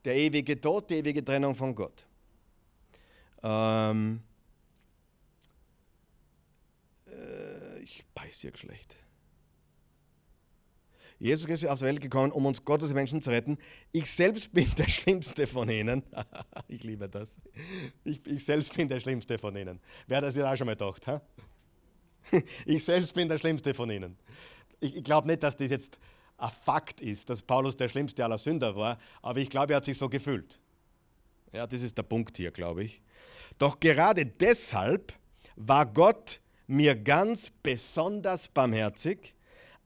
der 0.05 0.17
ewige 0.17 0.61
Tod, 0.61 0.91
die 0.91 0.97
ewige 0.97 1.25
Trennung 1.25 1.55
von 1.55 1.75
Gott. 1.75 2.07
Ähm, 3.43 4.23
äh, 7.07 7.81
ich 7.81 8.05
beiß 8.15 8.41
hier 8.41 8.57
schlecht. 8.57 8.97
Jesus 11.19 11.49
ist 11.49 11.65
auf 11.67 11.79
die 11.79 11.85
Welt 11.85 12.01
gekommen, 12.01 12.33
um 12.33 12.47
uns 12.47 12.65
Gottes 12.65 12.93
Menschen 12.93 13.21
zu 13.21 13.31
retten. 13.31 13.57
Ich 13.93 14.11
selbst 14.11 14.53
bin 14.53 14.69
der 14.77 14.89
Schlimmste 14.89 15.47
von 15.47 15.69
ihnen. 15.69 16.03
ich 16.69 16.83
liebe 16.83 17.09
das. 17.09 17.41
Ich, 18.03 18.27
ich, 18.27 18.45
selbst 18.45 18.75
bin 18.75 18.89
der 18.89 18.99
Schlimmste 18.99 19.39
von 19.39 19.55
ihnen. 19.55 19.79
Wer 20.09 20.17
hat 20.17 20.25
das 20.25 20.35
jetzt 20.35 20.47
auch 20.47 20.57
schon 20.57 20.67
mal 20.67 20.75
gedacht? 20.75 21.07
Ha? 21.07 21.23
Ich 22.67 22.85
selbst 22.85 23.15
bin 23.15 23.29
der 23.29 23.39
Schlimmste 23.39 23.75
von 23.75 23.91
ihnen. 23.91 24.17
Ich, 24.81 25.03
glaube 25.05 25.29
nicht, 25.29 25.43
dass 25.43 25.57
das 25.57 25.71
jetzt 25.71 25.99
ein 26.39 26.51
Fakt 26.65 27.01
ist, 27.01 27.31
dass 27.31 27.43
Paulus 27.43 27.77
der 27.77 27.89
schlimmste 27.89 28.25
aller 28.25 28.39
Sünder 28.39 28.75
war, 28.75 28.99
aber 29.23 29.39
ich 29.39 29.49
glaube, 29.49 29.73
er 29.73 29.77
hat 29.77 29.85
sich 29.85 29.97
so 29.97 30.09
gefühlt. 30.09 30.59
Ja, 31.53 31.67
das 31.67 31.83
ist 31.83 31.97
der 31.97 32.03
Punkt 32.03 32.37
hier, 32.37 32.51
glaube 32.51 32.85
ich. 32.85 33.01
Doch 33.59 33.79
gerade 33.79 34.27
deshalb 34.27 35.13
war 35.57 35.87
Gott 35.87 36.41
mir 36.67 36.97
ganz 36.97 37.51
besonders 37.63 38.49
barmherzig. 38.49 39.35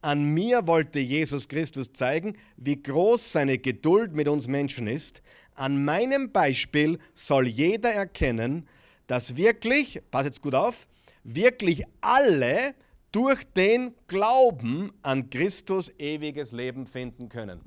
An 0.01 0.25
mir 0.25 0.67
wollte 0.67 1.01
Jesus 1.01 1.49
Christus 1.49 1.93
zeigen, 1.93 2.37
wie 2.57 2.81
groß 2.81 3.33
seine 3.33 3.59
Geduld 3.59 4.13
mit 4.15 4.29
uns 4.29 4.47
Menschen 4.47 4.87
ist. 4.87 5.21
An 5.55 5.85
meinem 5.85 6.31
Beispiel 6.31 6.99
soll 7.15 7.49
jeder 7.49 7.93
erkennen, 7.93 8.69
dass 9.07 9.37
wirklich, 9.37 10.01
pass 10.11 10.27
jetzt 10.27 10.43
gut 10.43 10.55
auf, 10.55 10.87
wirklich 11.27 11.85
alle 12.01 12.75
durch 13.11 13.45
den 13.53 13.95
Glauben 14.07 14.93
an 15.03 15.29
Christus 15.29 15.91
ewiges 15.99 16.53
Leben 16.53 16.87
finden 16.87 17.29
können. 17.29 17.61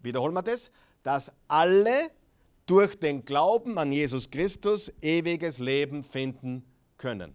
Wiederholen 0.00 0.34
wir 0.34 0.42
das, 0.42 0.70
dass 1.02 1.32
alle 1.48 2.10
durch 2.66 2.98
den 2.98 3.24
Glauben 3.24 3.78
an 3.78 3.90
Jesus 3.90 4.30
Christus 4.30 4.92
ewiges 5.00 5.58
Leben 5.58 6.04
finden 6.04 6.64
können. 6.98 7.34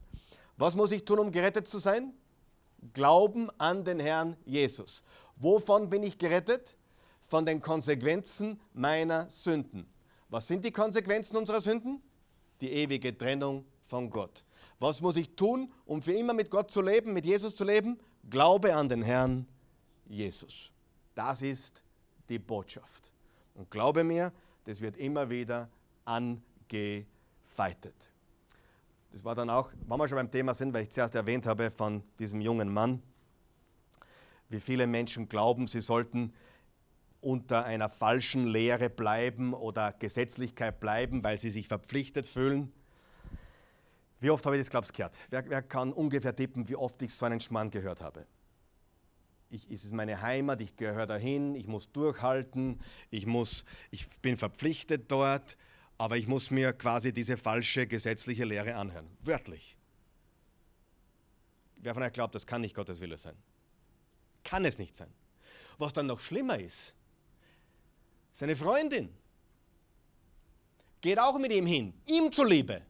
Was 0.58 0.76
muss 0.76 0.92
ich 0.92 1.04
tun, 1.04 1.20
um 1.20 1.32
gerettet 1.32 1.68
zu 1.68 1.80
sein? 1.80 2.14
Glauben 2.94 3.50
an 3.58 3.84
den 3.84 4.00
Herrn 4.00 4.38
Jesus. 4.46 5.04
Wovon 5.36 5.90
bin 5.90 6.04
ich 6.04 6.18
gerettet? 6.18 6.78
Von 7.28 7.46
den 7.46 7.60
Konsequenzen 7.60 8.62
meiner 8.74 9.30
Sünden. 9.32 9.88
Was 10.30 10.48
sind 10.48 10.64
die 10.64 10.72
Konsequenzen 10.72 11.36
unserer 11.36 11.60
Sünden? 11.60 12.02
Die 12.62 12.72
ewige 12.72 13.18
Trennung 13.18 13.66
von 13.86 14.10
Gott. 14.12 14.45
Was 14.80 15.02
muss 15.02 15.16
ich 15.16 15.36
tun, 15.36 15.72
um 15.86 16.02
für 16.02 16.14
immer 16.14 16.34
mit 16.34 16.50
Gott 16.50 16.72
zu 16.72 16.82
leben, 16.82 17.14
mit 17.14 17.26
Jesus 17.26 17.56
zu 17.56 17.64
leben? 17.64 18.00
Glaube 18.30 18.76
an 18.76 18.90
den 18.90 19.02
Herrn 19.02 19.48
Jesus. 20.06 20.72
Das 21.14 21.42
ist 21.42 21.82
die 22.30 22.40
Botschaft. 22.40 23.12
Und 23.54 23.72
glaube 23.72 24.04
mir, 24.04 24.34
das 24.66 24.82
wird 24.82 24.98
immer 24.98 25.30
wieder 25.30 25.70
angefeitet. 26.04 27.06
Das 29.12 29.24
war 29.24 29.34
dann 29.34 29.50
auch, 29.50 29.72
wenn 29.88 29.98
wir 29.98 30.08
schon 30.10 30.18
beim 30.18 30.32
Thema 30.32 30.54
sind, 30.54 30.74
weil 30.74 30.84
ich 30.84 30.90
zuerst 30.90 31.16
erwähnt 31.16 31.46
habe 31.46 31.72
von 31.72 32.04
diesem 32.20 32.42
jungen 32.42 32.72
Mann, 32.74 33.02
wie 34.50 34.60
viele 34.60 34.88
Menschen 34.88 35.30
glauben, 35.30 35.68
sie 35.68 35.80
sollten 35.80 36.34
unter 37.22 37.66
einer 37.66 37.90
falschen 37.90 38.46
Lehre 38.46 38.90
bleiben 38.90 39.54
oder 39.54 39.94
Gesetzlichkeit 39.94 40.80
bleiben, 40.80 41.24
weil 41.24 41.38
sie 41.38 41.50
sich 41.50 41.68
verpflichtet 41.68 42.26
fühlen. 42.26 42.72
Wie 44.26 44.32
oft 44.32 44.46
habe 44.46 44.56
ich 44.56 44.62
das, 44.62 44.72
glaubst 44.72 44.92
gehört? 44.94 45.20
Wer, 45.30 45.48
wer, 45.50 45.62
kann 45.62 45.94
ungefähr 45.94 46.36
tippen, 46.36 46.68
wie 46.68 46.76
oft 46.76 47.00
ich 47.04 47.14
so 47.14 47.28
einen 47.28 47.40
Schmarrn 47.40 47.70
gehört 47.70 48.02
habe? 48.02 48.26
Ich, 49.52 49.70
es 49.70 49.86
ist 49.86 49.94
meine 49.94 50.22
Heimat, 50.22 50.62
ich 50.62 50.76
gehöre 50.76 51.06
dahin, 51.06 51.54
ich 51.54 51.68
muss 51.68 51.92
durchhalten, 51.92 52.80
ich, 53.12 53.28
muss, 53.28 53.66
ich 53.92 54.10
bin 54.22 54.36
verpflichtet 54.36 55.12
dort 55.12 55.56
aber 55.98 56.18
ich 56.18 56.28
muss 56.28 56.52
mir 56.52 56.74
quasi 56.74 57.14
diese 57.14 57.38
falsche 57.38 57.88
gesetzliche 57.88 58.46
Lehre 58.46 58.76
anhören. 58.76 59.08
Wörtlich. 59.22 59.78
Wer 61.78 61.94
von 61.94 62.04
euch 62.04 62.14
glaubt, 62.14 62.36
das 62.36 62.46
kann 62.46 62.62
nicht 62.62 62.76
Gottes 62.76 63.00
Wille 63.00 63.18
sein? 63.18 63.36
Kann 64.44 64.66
es 64.66 64.78
nicht 64.78 64.96
sein. 64.96 65.14
Was 65.78 65.94
dann 65.94 66.08
noch 66.08 66.20
schlimmer 66.20 66.60
ist, 66.60 66.94
seine 68.34 68.56
Freundin 68.56 69.10
geht 71.02 71.20
auch 71.20 71.38
mit 71.38 71.52
ihm 71.52 71.66
hin, 71.66 71.94
ihm 72.06 72.32
zuliebe. 72.32 72.82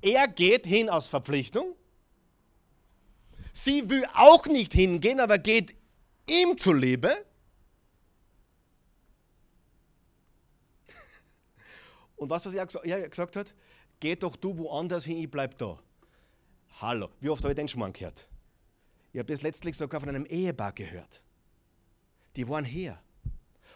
Er 0.00 0.28
geht 0.28 0.66
hin 0.66 0.88
aus 0.88 1.08
Verpflichtung. 1.08 1.74
Sie 3.52 3.88
will 3.88 4.04
auch 4.14 4.46
nicht 4.46 4.72
hingehen, 4.72 5.20
aber 5.20 5.38
geht 5.38 5.74
ihm 6.28 6.58
zuliebe. 6.58 7.24
Und 12.16 12.30
was, 12.30 12.46
was 12.46 12.54
er 12.54 12.66
gesagt 12.66 13.36
hat? 13.36 13.54
Geh 13.98 14.14
doch 14.14 14.36
du 14.36 14.58
woanders 14.58 15.04
hin, 15.04 15.18
ich 15.18 15.30
bleib 15.30 15.56
da. 15.58 15.78
Hallo, 16.80 17.08
wie 17.20 17.30
oft 17.30 17.42
habe 17.42 17.52
ich 17.52 17.56
den 17.56 17.68
Schmarrn 17.68 17.92
gehört? 17.92 18.28
Ich 19.12 19.18
habe 19.18 19.32
das 19.32 19.40
letztlich 19.40 19.76
sogar 19.76 20.00
von 20.00 20.10
einem 20.10 20.26
Ehepaar 20.26 20.72
gehört. 20.72 21.22
Die 22.36 22.46
waren 22.46 22.66
hier. 22.66 23.00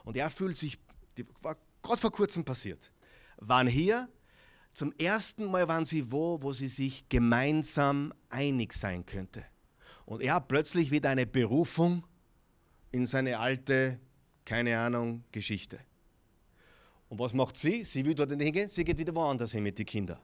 Und 0.04 0.16
er 0.16 0.28
fühlt 0.28 0.56
sich, 0.56 0.78
die 1.16 1.26
war 1.40 1.56
gerade 1.82 2.00
vor 2.00 2.12
kurzem 2.12 2.44
passiert, 2.44 2.92
waren 3.38 3.66
hier. 3.66 4.08
Zum 4.72 4.92
ersten 4.98 5.46
Mal 5.50 5.68
waren 5.68 5.84
sie 5.84 6.10
wo, 6.10 6.40
wo 6.42 6.52
sie 6.52 6.68
sich 6.68 7.08
gemeinsam 7.08 8.12
einig 8.28 8.72
sein 8.72 9.04
könnte. 9.04 9.44
Und 10.06 10.22
er 10.22 10.34
hat 10.34 10.48
plötzlich 10.48 10.90
wieder 10.90 11.10
eine 11.10 11.26
Berufung 11.26 12.04
in 12.92 13.06
seine 13.06 13.38
alte, 13.38 13.98
keine 14.44 14.78
Ahnung, 14.78 15.24
Geschichte. 15.32 15.78
Und 17.08 17.18
was 17.18 17.34
macht 17.34 17.56
sie? 17.56 17.84
Sie 17.84 18.04
will 18.04 18.14
dort 18.14 18.30
hingehen, 18.30 18.68
sie 18.68 18.84
geht 18.84 18.98
wieder 18.98 19.14
woanders 19.14 19.52
hin 19.52 19.62
mit 19.62 19.78
den 19.78 19.86
Kindern. 19.86 20.18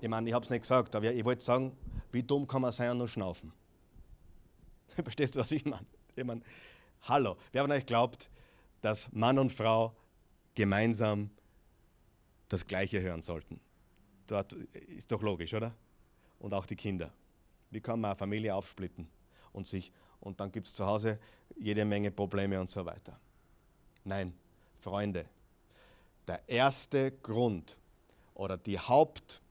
Ich 0.00 0.08
meine, 0.08 0.28
ich 0.28 0.34
habe 0.34 0.44
es 0.44 0.50
nicht 0.50 0.62
gesagt, 0.62 0.94
aber 0.94 1.12
ich 1.12 1.24
wollte 1.24 1.42
sagen, 1.42 1.72
wie 2.12 2.22
dumm 2.22 2.46
kann 2.46 2.60
man 2.60 2.72
sein 2.72 2.90
und 2.90 2.98
nur 2.98 3.08
schnaufen? 3.08 3.52
Verstehst 5.02 5.34
du, 5.34 5.40
was 5.40 5.50
ich 5.50 5.64
meine? 5.64 5.86
Ich 6.14 6.24
meine, 6.24 6.42
hallo, 7.02 7.38
wer 7.52 7.62
von 7.62 7.72
euch 7.72 7.86
glaubt, 7.86 8.28
dass 8.82 9.10
Mann 9.12 9.38
und 9.38 9.50
Frau 9.50 9.96
gemeinsam 10.54 11.30
das 12.48 12.66
Gleiche 12.66 13.00
hören 13.00 13.22
sollten? 13.22 13.60
Dort 14.26 14.52
ist 14.52 15.12
doch 15.12 15.22
logisch, 15.22 15.54
oder? 15.54 15.74
Und 16.38 16.54
auch 16.54 16.66
die 16.66 16.76
Kinder. 16.76 17.12
Wie 17.70 17.80
kann 17.80 18.00
man 18.00 18.12
eine 18.12 18.18
Familie 18.18 18.54
aufsplitten 18.54 19.08
und 19.52 19.66
sich 19.66 19.92
und 20.24 20.40
dann 20.40 20.50
gibt 20.50 20.66
es 20.66 20.74
zu 20.74 20.84
Hause 20.86 21.20
jede 21.56 21.84
Menge 21.84 22.10
Probleme 22.10 22.58
und 22.58 22.70
so 22.70 22.86
weiter. 22.86 23.20
Nein, 24.04 24.32
Freunde, 24.80 25.26
der 26.26 26.48
erste 26.48 27.12
Grund 27.12 27.76
oder 28.34 28.56
die 28.56 28.78
Haupt, 28.78 29.42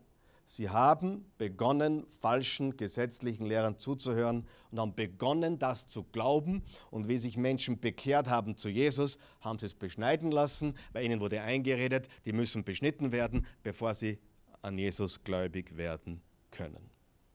Sie 0.49 0.71
haben 0.71 1.25
begonnen, 1.39 2.07
falschen 2.21 2.77
gesetzlichen 2.77 3.47
Lehrern 3.47 3.79
zuzuhören 3.79 4.47
und 4.71 4.79
haben 4.79 4.95
begonnen, 4.95 5.59
das 5.59 5.89
zu 5.89 6.05
glauben. 6.05 6.63
Und 6.93 7.09
wie 7.09 7.19
sich 7.19 7.37
Menschen 7.37 7.81
bekehrt 7.81 8.29
haben 8.29 8.57
zu 8.57 8.69
Jesus, 8.69 9.19
haben 9.41 9.59
sie 9.59 9.67
es 9.67 9.75
beschneiden 9.75 10.31
lassen, 10.31 10.77
weil 10.93 11.05
ihnen 11.05 11.19
wurde 11.19 11.41
eingeredet, 11.41 12.09
die 12.25 12.33
müssen 12.33 12.63
beschnitten 12.63 13.11
werden, 13.11 13.45
bevor 13.65 13.93
sie 13.93 14.21
an 14.63 14.79
Jesus 14.79 15.25
gläubig 15.25 15.77
werden 15.77 16.23
können. 16.53 16.91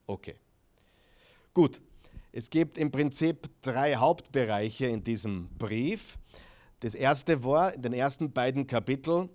Okay. 0.07 0.35
Gut, 1.53 1.81
es 2.31 2.49
gibt 2.49 2.77
im 2.77 2.91
Prinzip 2.91 3.49
drei 3.61 3.97
Hauptbereiche 3.97 4.85
in 4.85 5.03
diesem 5.03 5.49
Brief. 5.57 6.17
Das 6.79 6.95
erste 6.95 7.43
war 7.43 7.73
in 7.73 7.81
den 7.81 7.93
ersten 7.93 8.31
beiden 8.31 8.67
Kapiteln 8.67 9.29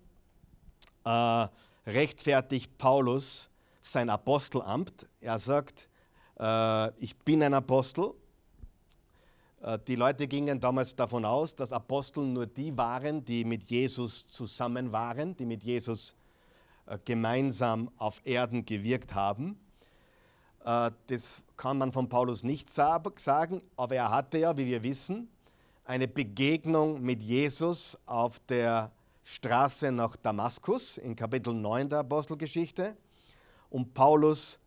äh, 1.04 1.46
rechtfertigt 1.86 2.78
Paulus 2.78 3.50
sein 3.86 4.10
Apostelamt. 4.10 5.08
Er 5.20 5.38
sagt, 5.38 5.88
äh, 6.38 6.90
ich 7.00 7.16
bin 7.16 7.42
ein 7.42 7.54
Apostel. 7.54 8.14
Äh, 9.62 9.78
die 9.86 9.96
Leute 9.96 10.26
gingen 10.26 10.60
damals 10.60 10.94
davon 10.94 11.24
aus, 11.24 11.54
dass 11.54 11.72
Apostel 11.72 12.24
nur 12.24 12.46
die 12.46 12.76
waren, 12.76 13.24
die 13.24 13.44
mit 13.44 13.64
Jesus 13.64 14.26
zusammen 14.28 14.92
waren, 14.92 15.36
die 15.36 15.46
mit 15.46 15.62
Jesus 15.62 16.14
äh, 16.86 16.98
gemeinsam 17.04 17.90
auf 17.96 18.20
Erden 18.24 18.64
gewirkt 18.64 19.14
haben. 19.14 19.58
Äh, 20.64 20.90
das 21.06 21.42
kann 21.56 21.78
man 21.78 21.92
von 21.92 22.08
Paulus 22.08 22.42
nicht 22.42 22.68
sagen, 22.68 23.62
aber 23.76 23.94
er 23.94 24.10
hatte 24.10 24.38
ja, 24.38 24.56
wie 24.56 24.66
wir 24.66 24.82
wissen, 24.82 25.28
eine 25.84 26.08
Begegnung 26.08 27.00
mit 27.00 27.22
Jesus 27.22 27.96
auf 28.06 28.40
der 28.40 28.90
Straße 29.22 29.92
nach 29.92 30.16
Damaskus 30.16 30.98
in 30.98 31.14
Kapitel 31.14 31.54
9 31.54 31.88
der 31.88 32.00
Apostelgeschichte. 32.00 32.96
Und 33.76 33.92
Paulus 33.92 34.58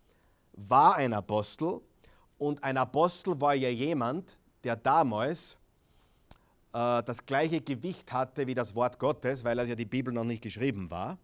war 0.53 0.97
ein 0.97 1.13
Apostel 1.13 1.81
und 2.37 2.63
ein 2.63 2.77
Apostel 2.77 3.41
war 3.41 3.55
ja 3.55 3.69
jemand, 3.69 4.37
der 4.63 4.75
damals 4.75 5.57
äh, 6.73 7.01
das 7.01 7.25
gleiche 7.25 7.59
Gewicht 7.59 8.13
hatte 8.13 8.45
wie 8.45 8.53
das 8.53 8.75
Wort 8.75 8.99
Gottes, 8.99 9.43
weil 9.43 9.57
also 9.57 9.71
ja 9.71 9.75
die 9.75 9.85
Bibel 9.85 10.13
noch 10.13 10.25
nicht 10.25 10.43
geschrieben 10.43 10.91
war. 10.91 11.17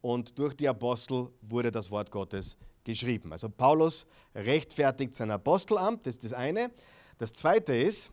Und 0.00 0.38
durch 0.38 0.54
die 0.54 0.68
Apostel 0.68 1.30
wurde 1.42 1.72
das 1.72 1.90
Wort 1.90 2.12
Gottes 2.12 2.56
geschrieben. 2.84 3.32
Also 3.32 3.48
Paulus 3.48 4.06
rechtfertigt 4.36 5.12
sein 5.16 5.32
Apostelamt, 5.32 6.06
das 6.06 6.14
ist 6.14 6.22
das 6.22 6.32
eine. 6.32 6.70
Das 7.18 7.32
zweite 7.32 7.74
ist 7.74 8.12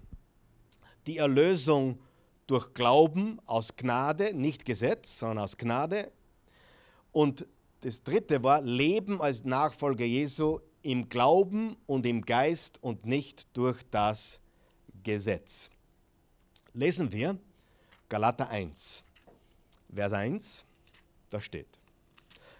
die 1.05 1.17
Erlösung 1.17 1.99
durch 2.47 2.73
Glauben 2.73 3.39
aus 3.45 3.75
Gnade, 3.75 4.33
nicht 4.33 4.65
Gesetz, 4.65 5.19
sondern 5.19 5.43
aus 5.43 5.55
Gnade. 5.55 6.11
Und 7.11 7.45
das 7.87 8.03
dritte 8.03 8.43
war 8.43 8.61
Leben 8.63 9.21
als 9.21 9.45
Nachfolger 9.45 10.03
Jesu 10.03 10.59
im 10.81 11.07
Glauben 11.07 11.77
und 11.85 12.05
im 12.05 12.21
Geist 12.21 12.83
und 12.83 13.05
nicht 13.05 13.47
durch 13.55 13.81
das 13.89 14.41
Gesetz. 15.03 15.69
Lesen 16.73 17.13
wir 17.13 17.37
Galater 18.09 18.49
1, 18.49 19.05
Vers 19.95 20.11
1, 20.11 20.65
da 21.29 21.39
steht. 21.39 21.79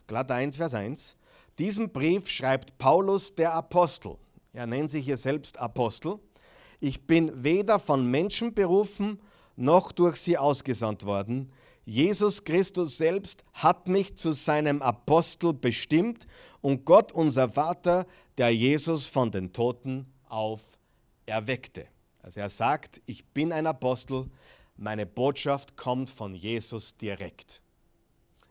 Galater 0.07 0.35
1, 0.35 0.55
Vers 0.55 0.73
1. 0.73 1.17
Diesen 1.59 1.91
Brief 1.91 2.29
schreibt 2.29 2.77
Paulus 2.77 3.35
der 3.35 3.53
Apostel. 3.53 4.15
Er 4.53 4.65
nennt 4.65 4.91
sich 4.91 5.03
hier 5.03 5.17
selbst 5.17 5.57
Apostel. 5.57 6.19
Ich 6.79 7.05
bin 7.05 7.43
weder 7.43 7.79
von 7.79 8.09
Menschen 8.09 8.53
berufen, 8.53 9.19
noch 9.57 9.91
durch 9.91 10.15
sie 10.15 10.37
ausgesandt 10.37 11.03
worden. 11.03 11.51
Jesus 11.87 12.43
Christus 12.43 12.97
selbst 12.97 13.45
hat 13.53 13.87
mich 13.87 14.17
zu 14.17 14.33
seinem 14.33 14.81
Apostel 14.81 15.53
bestimmt 15.53 16.27
und 16.59 16.83
Gott, 16.83 17.13
unser 17.13 17.47
Vater, 17.47 18.05
der 18.37 18.53
Jesus 18.53 19.05
von 19.05 19.31
den 19.31 19.53
Toten 19.53 20.05
auferweckte. 20.27 21.87
Also 22.21 22.41
er 22.41 22.49
sagt, 22.49 22.99
ich 23.05 23.25
bin 23.27 23.53
ein 23.53 23.65
Apostel, 23.65 24.29
meine 24.75 25.05
Botschaft 25.05 25.77
kommt 25.77 26.09
von 26.09 26.35
Jesus 26.35 26.97
direkt. 26.97 27.61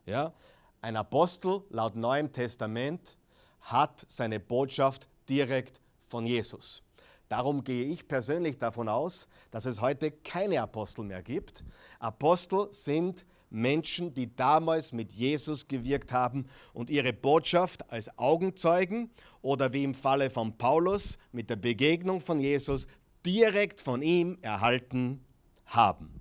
Ja, 0.07 0.33
ein 0.81 0.97
Apostel 0.97 1.61
laut 1.69 1.95
Neuem 1.95 2.33
Testament 2.33 3.19
hat 3.61 4.07
seine 4.09 4.41
Botschaft 4.41 5.09
direkt 5.29 5.79
von 6.07 6.25
Jesus. 6.25 6.83
Darum 7.29 7.65
gehe 7.65 7.85
ich 7.85 8.07
persönlich 8.07 8.59
davon 8.59 8.89
aus, 8.89 9.27
dass 9.51 9.65
es 9.65 9.81
heute 9.81 10.11
keine 10.13 10.63
Apostel 10.63 11.05
mehr 11.05 11.23
gibt. 11.23 11.65
Apostel 11.99 12.69
sind 12.71 13.25
Menschen, 13.51 14.15
die 14.15 14.35
damals 14.35 14.93
mit 14.93 15.13
Jesus 15.13 15.67
gewirkt 15.67 16.13
haben 16.13 16.47
und 16.73 16.91
ihre 16.91 17.13
Botschaft 17.13 17.91
als 17.91 18.17
Augenzeugen 18.19 19.11
oder 19.43 19.73
wie 19.73 19.85
im 19.85 19.95
Falle 19.95 20.31
von 20.31 20.57
Paulus 20.57 21.19
mit 21.33 21.51
der 21.51 21.57
Begegnung 21.57 22.21
von 22.21 22.41
Jesus 22.41 22.87
direkt 23.25 23.81
von 23.81 24.03
ihm 24.03 24.39
erhalten 24.43 25.25
haben. 25.67 26.21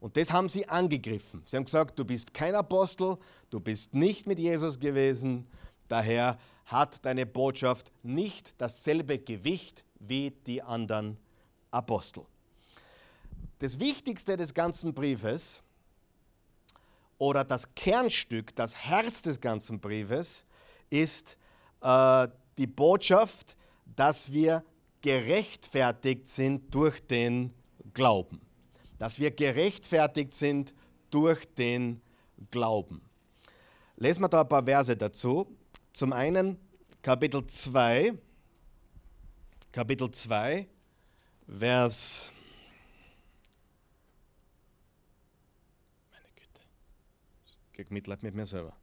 Und 0.00 0.16
das 0.16 0.32
haben 0.32 0.48
sie 0.48 0.68
angegriffen. 0.68 1.42
Sie 1.46 1.56
haben 1.56 1.64
gesagt, 1.64 1.98
du 1.98 2.04
bist 2.04 2.34
kein 2.34 2.54
Apostel, 2.54 3.16
du 3.50 3.60
bist 3.60 3.94
nicht 3.94 4.26
mit 4.26 4.38
Jesus 4.38 4.80
gewesen, 4.80 5.46
daher 5.88 6.38
hat 6.64 7.04
deine 7.04 7.24
Botschaft 7.26 7.92
nicht 8.02 8.54
dasselbe 8.58 9.18
Gewicht 9.18 9.84
wie 10.06 10.30
die 10.30 10.62
anderen 10.62 11.16
Apostel. 11.70 12.24
Das 13.58 13.78
Wichtigste 13.78 14.36
des 14.36 14.52
ganzen 14.52 14.92
Briefes 14.92 15.62
oder 17.18 17.44
das 17.44 17.74
Kernstück, 17.74 18.54
das 18.56 18.76
Herz 18.76 19.22
des 19.22 19.40
ganzen 19.40 19.80
Briefes 19.80 20.44
ist 20.90 21.36
äh, 21.80 22.28
die 22.58 22.66
Botschaft, 22.66 23.56
dass 23.96 24.32
wir 24.32 24.64
gerechtfertigt 25.00 26.28
sind 26.28 26.74
durch 26.74 27.00
den 27.06 27.54
Glauben 27.94 28.40
dass 29.02 29.18
wir 29.18 29.32
gerechtfertigt 29.32 30.32
sind 30.32 30.72
durch 31.10 31.44
den 31.56 32.00
Glauben. 32.52 33.02
Lesen 33.96 34.22
wir 34.22 34.28
da 34.28 34.42
ein 34.42 34.48
paar 34.48 34.62
Verse 34.62 34.96
dazu. 34.96 35.58
Zum 35.92 36.12
einen 36.12 36.56
Kapitel 37.02 37.44
2, 37.44 38.14
Kapitel 39.72 40.10
2, 40.10 40.68
Vers. 41.48 42.30
Meine 46.10 46.26
Güte. 46.34 46.60
Ich 47.72 47.90
Mitleid 47.90 48.22
mit 48.22 48.34
mir 48.34 48.46
selber. 48.46 48.76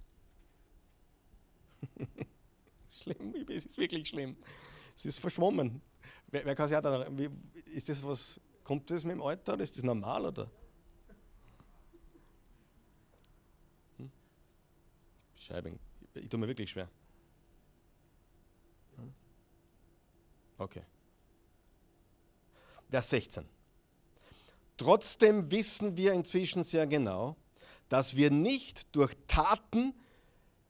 schlimm, 2.91 3.36
es 3.49 3.65
ist 3.65 3.78
wirklich 3.78 4.10
schlimm. 4.10 4.36
Es 4.95 5.06
ist 5.06 5.19
verschwommen. 5.19 5.82
Wer, 6.28 6.45
wer 6.45 6.56
kann 6.56 6.67
sich 6.67 6.75
auch 6.75 6.82
da, 6.82 7.04
ist 7.73 7.88
das 7.88 8.04
was 8.04 8.41
Kommt 8.69 8.91
das 8.91 9.04
mit 9.04 9.13
dem 9.13 9.21
Alter 9.23 9.54
oder 9.54 9.63
ist 9.63 9.75
das 9.75 9.84
normal? 9.84 10.28
Oder? 10.28 10.47
Hm? 13.97 14.12
Scheiben. 15.36 15.80
Ich 16.13 16.30
tue 16.30 16.39
mir 16.39 16.47
wirklich 16.47 16.69
schwer. 16.69 16.88
Okay. 20.59 20.83
Vers 22.89 23.09
16. 23.09 23.45
Trotzdem 24.77 25.49
wissen 25.51 25.97
wir 25.97 26.13
inzwischen 26.13 26.63
sehr 26.63 26.85
genau, 26.85 27.35
dass 27.87 28.15
wir 28.15 28.29
nicht 28.29 28.95
durch 28.95 29.13
Taten, 29.27 29.93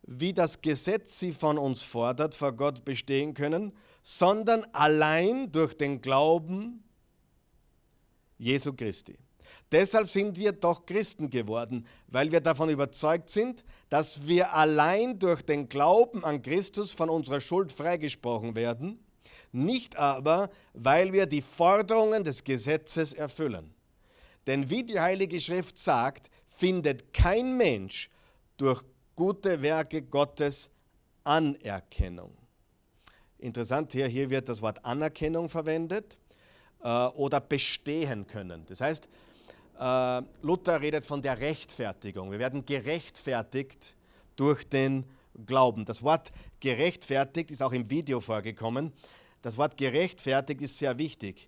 wie 0.04 0.34
das 0.34 0.62
Gesetz 0.62 1.20
sie 1.20 1.32
von 1.32 1.58
uns 1.58 1.82
fordert, 1.82 2.34
vor 2.34 2.54
Gott 2.54 2.86
bestehen 2.86 3.34
können, 3.34 3.74
sondern 4.04 4.66
allein 4.74 5.52
durch 5.52 5.76
den 5.76 6.02
Glauben 6.02 6.84
Jesu 8.38 8.74
Christi. 8.74 9.18
Deshalb 9.72 10.10
sind 10.10 10.38
wir 10.38 10.52
doch 10.52 10.86
Christen 10.86 11.30
geworden, 11.30 11.86
weil 12.08 12.32
wir 12.32 12.42
davon 12.42 12.70
überzeugt 12.70 13.30
sind, 13.30 13.64
dass 13.90 14.28
wir 14.28 14.54
allein 14.54 15.20
durch 15.20 15.42
den 15.44 15.70
Glauben 15.70 16.24
an 16.24 16.42
Christus 16.42 16.92
von 16.92 17.10
unserer 17.10 17.40
Schuld 17.40 17.72
freigesprochen 17.72 18.56
werden, 18.56 19.00
nicht 19.52 19.96
aber, 19.98 20.50
weil 20.74 21.14
wir 21.14 21.26
die 21.26 21.42
Forderungen 21.42 22.24
des 22.24 22.44
Gesetzes 22.44 23.14
erfüllen. 23.14 23.74
Denn 24.48 24.70
wie 24.70 24.84
die 24.84 25.00
Heilige 25.00 25.40
Schrift 25.40 25.78
sagt, 25.78 26.30
findet 26.48 27.14
kein 27.14 27.58
Mensch 27.58 28.10
durch 28.58 28.84
gute 29.16 29.62
Werke 29.62 30.02
Gottes 30.02 30.70
Anerkennung. 31.24 32.36
Interessant 33.38 33.92
hier, 33.94 34.08
hier 34.08 34.30
wird 34.30 34.50
das 34.50 34.62
Wort 34.62 34.84
Anerkennung 34.84 35.50
verwendet 35.50 36.18
äh, 36.82 36.88
oder 36.88 37.40
bestehen 37.40 38.28
können. 38.28 38.66
Das 38.68 38.82
heißt, 38.82 39.08
äh, 39.80 40.22
Luther 40.42 40.82
redet 40.82 41.06
von 41.06 41.22
der 41.22 41.40
Rechtfertigung. 41.40 42.32
Wir 42.32 42.40
werden 42.40 42.66
gerechtfertigt 42.66 43.96
durch 44.36 44.68
den 44.68 45.06
Glauben. 45.46 45.86
Das 45.86 46.04
Wort 46.04 46.32
gerechtfertigt 46.60 47.52
ist 47.52 47.62
auch 47.62 47.72
im 47.72 47.90
Video 47.90 48.20
vorgekommen. 48.20 48.92
Das 49.42 49.58
Wort 49.58 49.78
gerechtfertigt 49.78 50.62
ist 50.62 50.78
sehr 50.78 50.98
wichtig. 50.98 51.48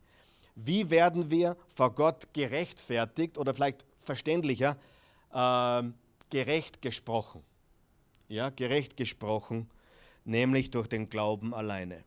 Wie 0.55 0.89
werden 0.89 1.31
wir 1.31 1.57
vor 1.75 1.93
Gott 1.93 2.33
gerechtfertigt 2.33 3.37
oder 3.37 3.53
vielleicht 3.53 3.85
verständlicher, 4.03 4.77
äh, 5.33 5.83
gerecht 6.29 6.81
gesprochen? 6.81 7.43
Ja, 8.27 8.49
gerecht 8.49 8.95
gesprochen, 8.95 9.69
nämlich 10.23 10.71
durch 10.71 10.87
den 10.87 11.09
Glauben 11.09 11.53
alleine. 11.53 12.03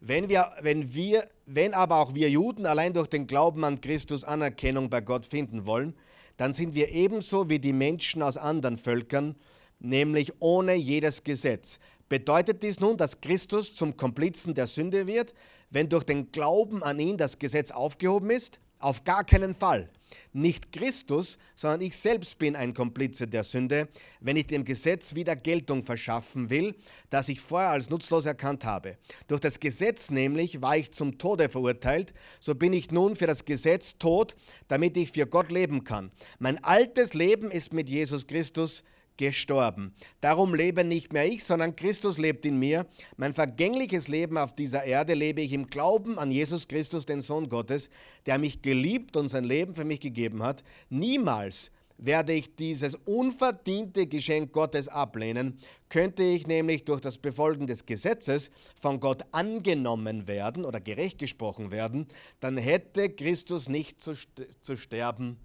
Wenn, 0.00 0.28
wir, 0.28 0.52
wenn, 0.60 0.94
wir, 0.94 1.28
wenn 1.46 1.74
aber 1.74 1.96
auch 1.96 2.14
wir 2.14 2.30
Juden 2.30 2.66
allein 2.66 2.92
durch 2.92 3.08
den 3.08 3.26
Glauben 3.26 3.64
an 3.64 3.80
Christus 3.80 4.24
Anerkennung 4.24 4.90
bei 4.90 5.00
Gott 5.00 5.26
finden 5.26 5.66
wollen, 5.66 5.94
dann 6.36 6.52
sind 6.52 6.74
wir 6.74 6.90
ebenso 6.90 7.48
wie 7.48 7.58
die 7.58 7.72
Menschen 7.72 8.22
aus 8.22 8.36
anderen 8.36 8.76
Völkern, 8.76 9.34
nämlich 9.78 10.32
ohne 10.38 10.74
jedes 10.74 11.24
Gesetz. 11.24 11.80
Bedeutet 12.08 12.62
dies 12.62 12.78
nun, 12.78 12.96
dass 12.96 13.20
Christus 13.20 13.74
zum 13.74 13.96
Komplizen 13.96 14.54
der 14.54 14.68
Sünde 14.68 15.06
wird, 15.06 15.34
wenn 15.70 15.88
durch 15.88 16.04
den 16.04 16.30
Glauben 16.30 16.82
an 16.82 17.00
ihn 17.00 17.16
das 17.16 17.38
Gesetz 17.38 17.70
aufgehoben 17.70 18.30
ist? 18.30 18.60
Auf 18.78 19.04
gar 19.04 19.24
keinen 19.24 19.54
Fall. 19.54 19.88
Nicht 20.32 20.70
Christus, 20.70 21.38
sondern 21.54 21.80
ich 21.80 21.96
selbst 21.96 22.38
bin 22.38 22.54
ein 22.54 22.74
Komplize 22.74 23.26
der 23.26 23.42
Sünde, 23.42 23.88
wenn 24.20 24.36
ich 24.36 24.46
dem 24.46 24.64
Gesetz 24.64 25.14
wieder 25.14 25.34
Geltung 25.34 25.82
verschaffen 25.82 26.50
will, 26.50 26.76
das 27.10 27.28
ich 27.28 27.40
vorher 27.40 27.70
als 27.70 27.90
nutzlos 27.90 28.26
erkannt 28.26 28.64
habe. 28.64 28.98
Durch 29.26 29.40
das 29.40 29.58
Gesetz 29.58 30.10
nämlich 30.10 30.60
war 30.62 30.76
ich 30.76 30.92
zum 30.92 31.18
Tode 31.18 31.48
verurteilt, 31.48 32.12
so 32.38 32.54
bin 32.54 32.72
ich 32.72 32.90
nun 32.90 33.16
für 33.16 33.26
das 33.26 33.44
Gesetz 33.44 33.98
tot, 33.98 34.36
damit 34.68 34.96
ich 34.96 35.10
für 35.10 35.26
Gott 35.26 35.50
leben 35.50 35.82
kann. 35.82 36.12
Mein 36.38 36.62
altes 36.62 37.14
Leben 37.14 37.50
ist 37.50 37.72
mit 37.72 37.88
Jesus 37.88 38.26
Christus 38.26 38.84
gestorben. 39.16 39.94
Darum 40.20 40.54
lebe 40.54 40.84
nicht 40.84 41.12
mehr 41.12 41.26
ich, 41.26 41.44
sondern 41.44 41.76
Christus 41.76 42.18
lebt 42.18 42.46
in 42.46 42.58
mir. 42.58 42.86
Mein 43.16 43.32
vergängliches 43.32 44.08
Leben 44.08 44.38
auf 44.38 44.54
dieser 44.54 44.84
Erde 44.84 45.14
lebe 45.14 45.40
ich 45.40 45.52
im 45.52 45.66
Glauben 45.66 46.18
an 46.18 46.30
Jesus 46.30 46.68
Christus, 46.68 47.06
den 47.06 47.20
Sohn 47.20 47.48
Gottes, 47.48 47.90
der 48.26 48.38
mich 48.38 48.62
geliebt 48.62 49.16
und 49.16 49.28
sein 49.28 49.44
Leben 49.44 49.74
für 49.74 49.84
mich 49.84 50.00
gegeben 50.00 50.42
hat. 50.42 50.62
Niemals 50.90 51.70
werde 51.98 52.32
ich 52.32 52.54
dieses 52.56 52.94
unverdiente 52.94 54.06
Geschenk 54.06 54.52
Gottes 54.52 54.88
ablehnen, 54.88 55.58
könnte 55.88 56.22
ich 56.22 56.46
nämlich 56.46 56.84
durch 56.84 57.00
das 57.00 57.18
Befolgen 57.18 57.66
des 57.66 57.86
Gesetzes 57.86 58.50
von 58.80 59.00
Gott 59.00 59.24
angenommen 59.32 60.26
werden 60.28 60.64
oder 60.64 60.80
gerecht 60.80 61.18
gesprochen 61.18 61.70
werden, 61.70 62.06
dann 62.40 62.56
hätte 62.56 63.08
Christus 63.08 63.68
nicht 63.68 64.02
zu, 64.02 64.76
sterben 64.76 65.38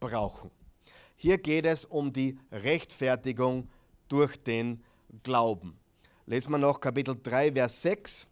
brauchen. 0.00 0.50
Hier 1.18 1.38
geht 1.38 1.64
es 1.64 1.86
um 1.86 2.12
die 2.12 2.38
Rechtfertigung 2.52 3.68
durch 4.08 4.36
den 4.36 4.82
Glauben. 5.22 5.78
Lesen 6.26 6.52
wir 6.52 6.58
noch 6.58 6.78
Kapitel 6.78 7.16
3, 7.20 7.52
Vers 7.52 7.82
6. 7.82 8.26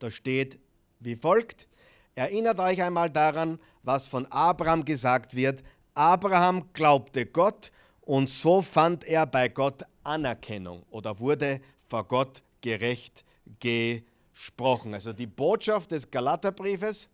Da 0.00 0.10
steht 0.10 0.58
wie 0.98 1.14
folgt. 1.14 1.68
Erinnert 2.16 2.58
euch 2.58 2.82
einmal 2.82 3.10
daran, 3.10 3.60
was 3.84 4.08
von 4.08 4.26
Abraham 4.26 4.84
gesagt 4.84 5.36
wird. 5.36 5.62
Abraham 5.94 6.72
glaubte 6.72 7.26
Gott 7.26 7.70
und 8.00 8.28
so 8.28 8.60
fand 8.60 9.04
er 9.04 9.26
bei 9.26 9.48
Gott 9.48 9.84
Anerkennung 10.02 10.82
oder 10.90 11.20
wurde 11.20 11.60
vor 11.88 12.04
Gott 12.08 12.42
gerecht 12.60 13.24
gesprochen. 13.60 14.94
Also 14.94 15.12
die 15.12 15.26
Botschaft 15.26 15.92
des 15.92 16.10
Galaterbriefes 16.10 17.08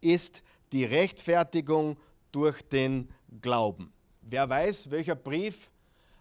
ist 0.00 0.42
die 0.72 0.84
Rechtfertigung 0.84 1.98
durch 2.32 2.62
den 2.62 3.10
Glauben. 3.42 3.92
Wer 4.30 4.46
weiß, 4.46 4.90
welcher 4.90 5.14
Brief 5.14 5.70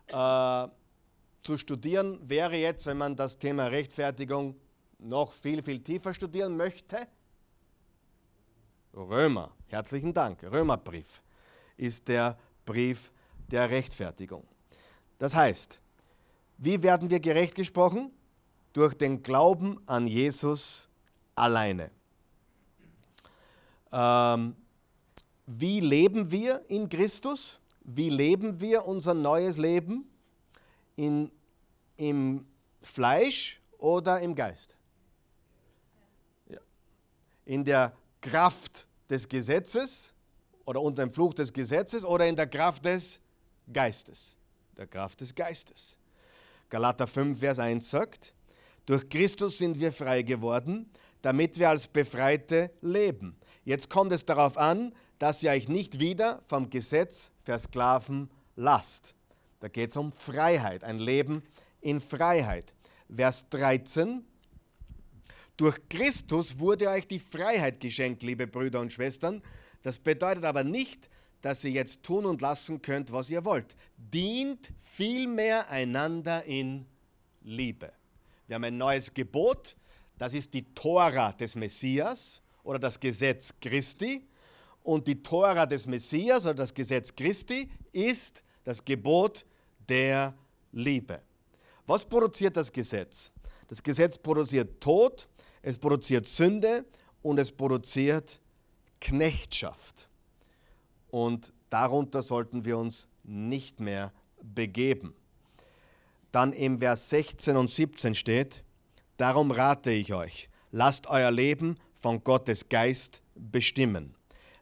äh, 0.07 0.67
zu 1.43 1.57
studieren 1.57 2.17
wäre 2.23 2.55
jetzt, 2.55 2.85
wenn 2.85 2.97
man 2.97 3.17
das 3.17 3.37
Thema 3.37 3.65
Rechtfertigung 3.65 4.55
noch 4.99 5.33
viel, 5.33 5.61
viel 5.61 5.83
tiefer 5.83 6.13
studieren 6.13 6.55
möchte? 6.55 7.05
Römer. 8.93 9.51
Herzlichen 9.67 10.13
Dank. 10.13 10.41
Römerbrief 10.43 11.21
ist 11.75 12.07
der 12.07 12.37
Brief 12.65 13.11
der 13.51 13.69
Rechtfertigung. 13.69 14.47
Das 15.17 15.35
heißt, 15.35 15.81
wie 16.59 16.81
werden 16.81 17.09
wir 17.09 17.19
gerecht 17.19 17.55
gesprochen? 17.55 18.11
Durch 18.71 18.93
den 18.93 19.21
Glauben 19.21 19.81
an 19.85 20.07
Jesus 20.07 20.87
alleine. 21.35 21.91
Ähm, 23.91 24.55
wie 25.45 25.81
leben 25.81 26.31
wir 26.31 26.63
in 26.69 26.87
Christus? 26.87 27.59
Wie 27.89 28.09
leben 28.09 28.59
wir 28.59 28.85
unser 28.85 29.13
neues 29.13 29.57
Leben? 29.57 30.09
In, 30.97 31.31
Im 31.95 32.45
Fleisch 32.81 33.61
oder 33.77 34.19
im 34.19 34.35
Geist? 34.35 34.75
Ja. 36.49 36.59
In 37.45 37.63
der 37.63 37.93
Kraft 38.19 38.85
des 39.09 39.27
Gesetzes 39.27 40.13
oder 40.65 40.81
unter 40.81 41.01
dem 41.01 41.13
Fluch 41.13 41.33
des 41.33 41.53
Gesetzes 41.53 42.03
oder 42.03 42.27
in 42.27 42.35
der 42.35 42.47
Kraft 42.47 42.83
des 42.83 43.21
Geistes? 43.71 44.35
Der 44.75 44.87
Kraft 44.87 45.21
des 45.21 45.33
Geistes. 45.33 45.97
Galater 46.69 47.07
5, 47.07 47.39
Vers 47.39 47.59
1 47.59 47.89
sagt, 47.89 48.33
durch 48.85 49.07
Christus 49.07 49.59
sind 49.59 49.79
wir 49.79 49.93
frei 49.93 50.23
geworden, 50.23 50.89
damit 51.21 51.57
wir 51.57 51.69
als 51.69 51.87
Befreite 51.87 52.69
leben. 52.81 53.37
Jetzt 53.63 53.89
kommt 53.89 54.11
es 54.11 54.25
darauf 54.25 54.57
an, 54.57 54.93
dass 55.19 55.41
ihr 55.41 55.51
euch 55.51 55.69
nicht 55.69 55.99
wieder 55.99 56.41
vom 56.47 56.69
Gesetz 56.69 57.31
versklaven 57.47 58.29
lasst. 58.57 59.15
Da 59.61 59.69
geht 59.69 59.91
es 59.91 59.97
um 59.97 60.11
Freiheit, 60.11 60.83
ein 60.83 60.99
Leben 60.99 61.43
in 61.79 62.01
Freiheit. 62.01 62.75
Vers 63.13 63.47
13. 63.49 64.25
Durch 65.55 65.79
Christus 65.89 66.59
wurde 66.59 66.89
euch 66.89 67.07
die 67.07 67.19
Freiheit 67.19 67.79
geschenkt, 67.79 68.21
liebe 68.21 68.47
Brüder 68.47 68.81
und 68.81 68.91
Schwestern. 68.91 69.41
Das 69.81 69.97
bedeutet 69.97 70.43
aber 70.43 70.65
nicht, 70.65 71.09
dass 71.41 71.63
ihr 71.63 71.71
jetzt 71.71 72.03
tun 72.03 72.25
und 72.25 72.41
lassen 72.41 72.81
könnt, 72.81 73.13
was 73.13 73.29
ihr 73.29 73.45
wollt. 73.45 73.77
Dient 73.95 74.73
vielmehr 74.79 75.69
einander 75.69 76.43
in 76.43 76.85
Liebe. 77.41 77.93
Wir 78.47 78.55
haben 78.55 78.65
ein 78.65 78.77
neues 78.77 79.13
Gebot, 79.13 79.77
das 80.17 80.33
ist 80.33 80.53
die 80.53 80.73
Tora 80.73 81.31
des 81.31 81.55
Messias 81.55 82.41
oder 82.63 82.77
das 82.77 82.99
Gesetz 82.99 83.53
Christi. 83.61 84.27
Und 84.87 85.05
die 85.05 85.21
Tora 85.21 85.65
des 85.65 85.85
Messias 85.85 86.45
oder 86.45 86.53
das 86.53 86.73
Gesetz 86.73 87.13
Christi 87.13 87.69
ist 87.91 88.41
das 88.63 88.85
Gebot 88.85 89.45
der 89.89 90.33
Liebe. 90.71 91.19
Was 91.85 92.05
produziert 92.05 92.55
das 92.55 92.71
Gesetz? 92.71 93.33
Das 93.67 93.83
Gesetz 93.83 94.17
produziert 94.17 94.79
Tod, 94.79 95.27
es 95.61 95.77
produziert 95.77 96.25
Sünde 96.25 96.85
und 97.21 97.37
es 97.37 97.51
produziert 97.51 98.39
Knechtschaft. 99.01 100.07
Und 101.09 101.51
darunter 101.69 102.21
sollten 102.21 102.63
wir 102.63 102.77
uns 102.77 103.09
nicht 103.25 103.81
mehr 103.81 104.13
begeben. 104.41 105.13
Dann 106.31 106.53
im 106.53 106.79
Vers 106.79 107.09
16 107.09 107.57
und 107.57 107.69
17 107.69 108.15
steht, 108.15 108.63
darum 109.17 109.51
rate 109.51 109.91
ich 109.91 110.13
euch, 110.13 110.49
lasst 110.71 111.07
euer 111.07 111.31
Leben 111.31 111.75
von 111.99 112.23
Gottes 112.23 112.69
Geist 112.69 113.21
bestimmen. 113.35 114.16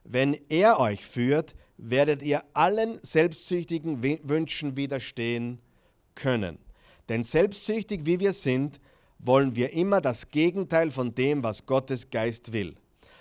Wenn 0.08 0.36
er 0.48 0.78
euch 0.78 1.04
führt, 1.04 1.54
werdet 1.76 2.22
ihr 2.22 2.44
allen 2.54 2.98
selbstsüchtigen 3.02 4.02
Wünschen 4.02 4.76
widerstehen 4.76 5.60
können. 6.14 6.58
Denn 7.08 7.24
selbstsüchtig 7.24 8.06
wie 8.06 8.20
wir 8.20 8.32
sind, 8.32 8.80
wollen 9.18 9.56
wir 9.56 9.72
immer 9.72 10.00
das 10.00 10.30
Gegenteil 10.30 10.90
von 10.90 11.14
dem, 11.14 11.42
was 11.42 11.66
Gottes 11.66 12.10
Geist 12.10 12.52
will. 12.52 12.76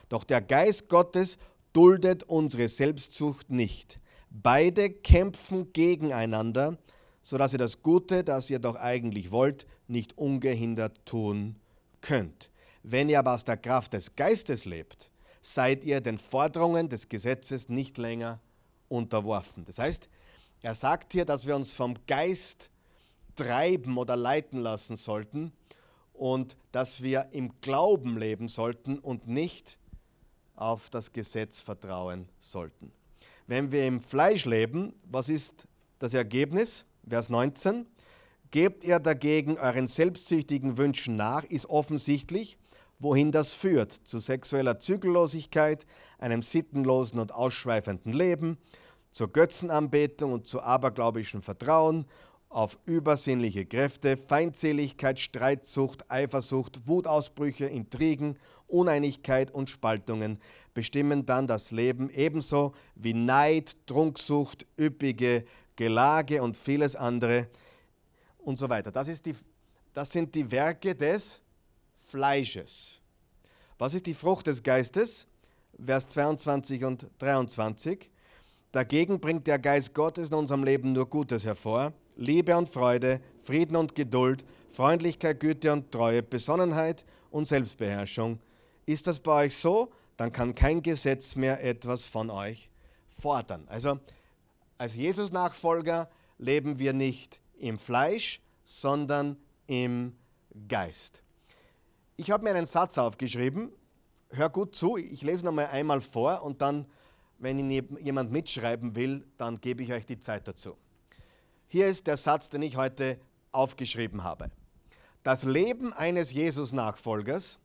Doch 0.10 0.24
der 0.24 0.42
Geist 0.42 0.88
Gottes 0.88 1.38
duldet 1.74 2.24
unsere 2.24 2.68
Selbstsucht 2.68 3.50
nicht. 3.50 4.00
Beide 4.30 4.90
kämpfen 4.92 5.74
gegeneinander, 5.74 6.78
sodass 7.22 7.54
ihr 7.54 7.60
das 7.60 7.82
Gute, 7.82 8.24
das 8.24 8.50
ihr 8.50 8.60
doch 8.60 8.76
eigentlich 8.76 9.32
wollt, 9.32 9.66
nicht 9.88 10.18
ungehindert 10.18 11.06
tun 11.06 11.56
könnt. 12.02 12.52
Wenn 12.84 13.10
ihr 13.10 13.20
aber 13.20 13.34
aus 13.34 13.44
der 13.44 13.58
Kraft 13.58 13.94
des 13.94 14.16
Geistes 14.16 14.66
lebt, 14.66 15.10
seid 15.46 15.84
ihr 15.84 16.02
den 16.02 16.18
Forderungen 16.18 16.90
des 16.90 17.08
Gesetzes 17.08 17.70
nicht 17.70 18.00
länger 18.00 18.40
unterworfen. 18.90 19.64
Das 19.64 19.78
heißt, 19.78 20.10
er 20.64 20.74
sagt 20.74 21.14
hier, 21.14 21.24
dass 21.24 21.46
wir 21.46 21.56
uns 21.56 21.76
vom 21.76 21.94
Geist 22.08 22.72
treiben 23.36 23.96
oder 23.98 24.16
leiten 24.16 24.60
lassen 24.60 24.96
sollten 24.96 25.52
und 26.14 26.58
dass 26.72 27.04
wir 27.04 27.28
im 27.32 27.52
Glauben 27.62 28.18
leben 28.18 28.48
sollten 28.48 28.98
und 28.98 29.28
nicht 29.28 29.78
auf 30.56 30.90
das 30.90 31.12
Gesetz 31.12 31.62
vertrauen 31.62 32.28
sollten. 32.40 32.92
Wenn 33.46 33.72
wir 33.72 33.86
im 33.86 34.02
Fleisch 34.02 34.46
leben, 34.46 34.94
was 35.04 35.30
ist 35.30 35.68
das 36.00 36.16
Ergebnis? 36.16 36.86
Vers 37.08 37.30
19. 37.30 37.86
Gebt 38.50 38.84
ihr 38.84 39.00
dagegen 39.00 39.60
euren 39.60 39.86
selbstsüchtigen 39.86 40.78
Wünschen 40.80 41.16
nach, 41.16 41.44
ist 41.44 41.68
offensichtlich, 41.70 42.58
wohin 43.00 43.32
das 43.32 43.54
führt, 43.54 43.92
zu 43.92 44.20
sexueller 44.20 44.80
Zügellosigkeit, 44.80 45.86
einem 46.18 46.42
sittenlosen 46.42 47.20
und 47.20 47.34
ausschweifenden 47.34 48.14
Leben, 48.14 48.58
zur 49.12 49.32
Götzenanbetung 49.32 50.34
und 50.34 50.48
zu 50.48 50.62
abergläubischem 50.62 51.42
Vertrauen 51.42 52.06
auf 52.50 52.78
übersinnliche 52.86 53.66
Kräfte, 53.66 54.18
Feindseligkeit, 54.18 55.20
Streitsucht, 55.20 56.10
Eifersucht, 56.10 56.88
Wutausbrüche, 56.88 57.66
Intrigen, 57.66 58.38
Uneinigkeit 58.68 59.52
und 59.52 59.70
Spaltungen 59.70 60.40
bestimmen 60.74 61.26
dann 61.26 61.48
das 61.48 61.72
Leben 61.72 62.10
ebenso 62.10 62.74
wie 62.96 63.14
Neid, 63.14 63.78
Trunksucht, 63.88 64.66
üppige 64.80 65.46
Gelage 65.76 66.42
und 66.42 66.58
vieles 66.58 66.96
andere 66.96 67.50
und 68.38 68.58
so 68.58 68.70
weiter. 68.70 68.92
Das, 68.92 69.08
ist 69.08 69.26
die, 69.26 69.36
das 69.94 70.12
sind 70.12 70.34
die 70.34 70.50
Werke 70.52 70.96
des 70.96 71.42
Fleisches. 72.16 73.02
Was 73.78 73.94
ist 73.94 74.06
die 74.06 74.14
Frucht 74.14 74.48
des 74.48 74.64
Geistes? 74.64 75.28
Vers 75.86 76.08
22 76.08 76.86
und 76.86 77.10
23. 77.20 78.10
Dagegen 78.72 79.20
bringt 79.20 79.48
der 79.48 79.60
Geist 79.60 79.94
Gottes 79.94 80.30
in 80.30 80.36
unserem 80.36 80.64
Leben 80.64 80.94
nur 80.94 81.10
Gutes 81.10 81.44
hervor. 81.44 81.92
Liebe 82.16 82.56
und 82.56 82.70
Freude, 82.70 83.20
Frieden 83.44 83.76
und 83.76 83.96
Geduld, 83.96 84.46
Freundlichkeit, 84.72 85.42
Güte 85.42 85.74
und 85.74 85.92
Treue, 85.92 86.24
Besonnenheit 86.24 87.04
und 87.32 87.50
Selbstbeherrschung. 87.50 88.40
Ist 88.86 89.08
das 89.08 89.20
bei 89.20 89.48
euch 89.48 89.58
so, 89.58 89.92
dann 90.16 90.32
kann 90.32 90.56
kein 90.56 90.82
Gesetz 90.82 91.36
mehr 91.36 91.62
etwas 91.66 92.06
von 92.06 92.30
euch 92.30 92.70
fordern. 93.20 93.66
Also 93.68 94.00
als 94.78 94.96
Jesus-Nachfolger 94.96 96.10
leben 96.38 96.80
wir 96.80 96.94
nicht 96.94 97.42
im 97.58 97.78
Fleisch, 97.78 98.40
sondern 98.64 99.36
im 99.68 100.16
Geist. 100.70 101.25
Ich 102.18 102.32
habe 102.32 102.46
mir 102.46 102.52
einen 102.52 102.66
Satz 102.66 102.98
aufgeschrieben. 102.98 103.72
Hör 104.30 104.50
gut 104.50 104.74
zu, 104.74 104.96
ich 104.96 105.22
lese 105.22 105.46
noch 105.46 105.52
mal 105.52 105.68
einmal 105.68 106.00
vor 106.00 106.44
und 106.44 106.62
dann, 106.62 106.86
wenn 107.40 107.60
ihn 107.60 107.98
jemand 108.00 108.32
mitschreiben 108.32 108.96
will, 108.96 109.28
dann 109.38 109.60
gebe 109.60 109.84
ich 109.84 109.92
euch 109.92 110.06
die 110.06 110.20
Zeit 110.20 110.48
dazu. 110.48 110.78
Hier 111.68 111.88
ist 111.88 112.08
der 112.08 112.16
Satz, 112.16 112.50
den 112.50 112.62
ich 112.62 112.78
heute 112.78 113.20
aufgeschrieben 113.52 114.24
habe. 114.24 114.50
Das 115.24 115.44
Leben 115.44 115.92
eines 115.92 116.32
Jesus-Nachfolgers 116.32 117.60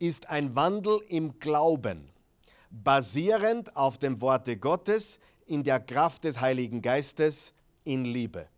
ist 0.00 0.28
ein 0.28 0.56
Wandel 0.56 1.00
im 1.08 1.38
Glauben, 1.38 2.10
basierend 2.70 3.76
auf 3.76 3.98
dem 3.98 4.20
Worte 4.20 4.56
Gottes, 4.56 5.20
in 5.46 5.62
der 5.62 5.78
Kraft 5.78 6.24
des 6.24 6.40
Heiligen 6.40 6.82
Geistes, 6.82 7.54
in 7.84 8.04
Liebe. 8.04 8.48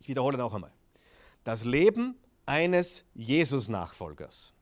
Ich 0.00 0.08
wiederhole 0.08 0.36
noch 0.36 0.54
einmal. 0.54 0.72
Das 1.44 1.64
Leben 1.64 2.16
eines 2.46 3.04
Jesus-Nachfolgers, 3.14 4.52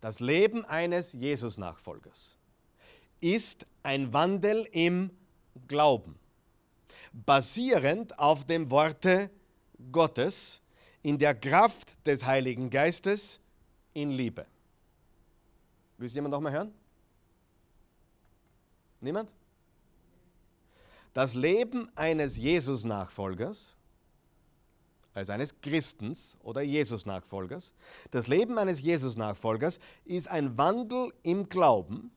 das 0.00 0.20
Leben 0.20 0.64
eines 0.64 1.12
Jesus-Nachfolgers 1.12 2.36
ist 3.20 3.66
ein 3.82 4.12
Wandel 4.12 4.66
im 4.72 5.10
Glauben, 5.68 6.18
basierend 7.12 8.18
auf 8.18 8.44
dem 8.44 8.70
Worte 8.70 9.30
Gottes, 9.92 10.60
in 11.02 11.18
der 11.18 11.34
Kraft 11.34 11.94
des 12.06 12.24
Heiligen 12.24 12.70
Geistes, 12.70 13.40
in 13.94 14.10
Liebe. 14.10 14.46
Will 15.98 16.08
jemand 16.08 16.32
noch 16.32 16.40
mal 16.40 16.52
hören? 16.52 16.72
Niemand? 19.00 19.32
Das 21.12 21.34
Leben 21.34 21.90
eines 21.96 22.36
Jesus-Nachfolgers, 22.36 23.74
also 25.14 25.32
eines 25.32 25.60
Christens 25.60 26.36
oder 26.42 26.62
Jesus-Nachfolgers, 26.62 27.74
das 28.10 28.26
Leben 28.26 28.58
eines 28.58 28.80
Jesus-Nachfolgers 28.80 29.80
ist 30.04 30.28
ein 30.28 30.56
Wandel 30.56 31.12
im 31.22 31.48
Glauben, 31.48 32.12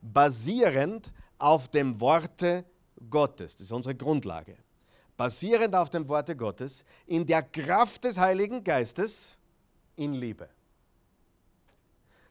basierend 0.00 1.12
auf 1.38 1.68
dem 1.68 2.00
Worte 2.00 2.64
Gottes. 3.10 3.56
Das 3.56 3.66
ist 3.66 3.72
unsere 3.72 3.94
Grundlage. 3.94 4.56
Basierend 5.16 5.74
auf 5.74 5.90
dem 5.90 6.08
Worte 6.08 6.36
Gottes, 6.36 6.84
in 7.06 7.26
der 7.26 7.42
Kraft 7.42 8.04
des 8.04 8.18
Heiligen 8.18 8.62
Geistes, 8.62 9.36
in 9.96 10.12
Liebe. 10.12 10.48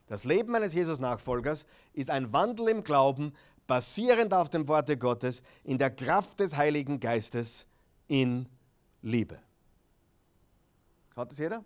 Das 0.06 0.24
Leben 0.24 0.54
eines 0.54 0.72
Jesus-Nachfolgers 0.72 1.66
ist 1.92 2.08
ein 2.08 2.32
Wandel 2.32 2.68
im 2.68 2.82
Glauben, 2.82 3.34
basierend 3.66 4.32
auf 4.32 4.48
dem 4.48 4.66
Worte 4.66 4.96
Gottes, 4.96 5.42
in 5.64 5.76
der 5.76 5.90
Kraft 5.90 6.40
des 6.40 6.56
Heiligen 6.56 6.98
Geistes, 6.98 7.66
in 8.06 8.48
Liebe. 9.02 9.38
Hat 11.18 11.32
das 11.32 11.38
jeder? 11.38 11.64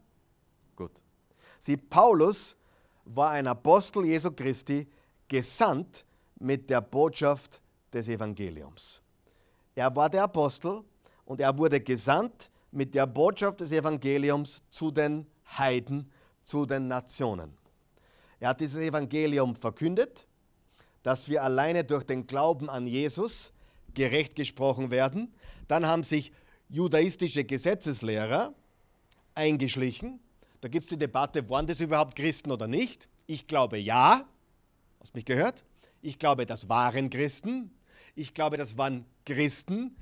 Gut. 0.74 1.02
Sie, 1.58 1.76
Paulus 1.76 2.56
war 3.04 3.32
ein 3.32 3.46
Apostel 3.46 4.06
Jesu 4.06 4.30
Christi, 4.30 4.88
gesandt 5.28 6.06
mit 6.38 6.70
der 6.70 6.80
Botschaft 6.80 7.60
des 7.92 8.08
Evangeliums. 8.08 9.02
Er 9.74 9.94
war 9.94 10.08
der 10.08 10.24
Apostel 10.24 10.82
und 11.26 11.38
er 11.40 11.56
wurde 11.58 11.80
gesandt 11.80 12.50
mit 12.70 12.94
der 12.94 13.06
Botschaft 13.06 13.60
des 13.60 13.72
Evangeliums 13.72 14.62
zu 14.70 14.90
den 14.90 15.26
Heiden, 15.58 16.10
zu 16.42 16.64
den 16.64 16.88
Nationen. 16.88 17.54
Er 18.40 18.50
hat 18.50 18.60
dieses 18.60 18.78
Evangelium 18.78 19.54
verkündet, 19.54 20.26
dass 21.02 21.28
wir 21.28 21.42
alleine 21.42 21.84
durch 21.84 22.04
den 22.04 22.26
Glauben 22.26 22.70
an 22.70 22.86
Jesus 22.86 23.52
gerecht 23.92 24.34
gesprochen 24.34 24.90
werden. 24.90 25.34
Dann 25.68 25.86
haben 25.86 26.04
sich 26.04 26.32
judaistische 26.70 27.44
Gesetzeslehrer 27.44 28.54
eingeschlichen. 29.34 30.20
Da 30.60 30.68
gibt 30.68 30.84
es 30.84 30.90
die 30.90 30.98
Debatte, 30.98 31.48
waren 31.50 31.66
das 31.66 31.80
überhaupt 31.80 32.16
Christen 32.16 32.50
oder 32.50 32.68
nicht? 32.68 33.08
Ich 33.26 33.46
glaube 33.46 33.78
ja. 33.78 34.26
Hast 35.00 35.14
mich 35.14 35.24
gehört? 35.24 35.64
Ich 36.00 36.18
glaube, 36.18 36.46
das 36.46 36.68
waren 36.68 37.10
Christen. 37.10 37.70
Ich 38.14 38.34
glaube, 38.34 38.56
das 38.56 38.76
waren 38.76 39.04
Christen, 39.24 39.96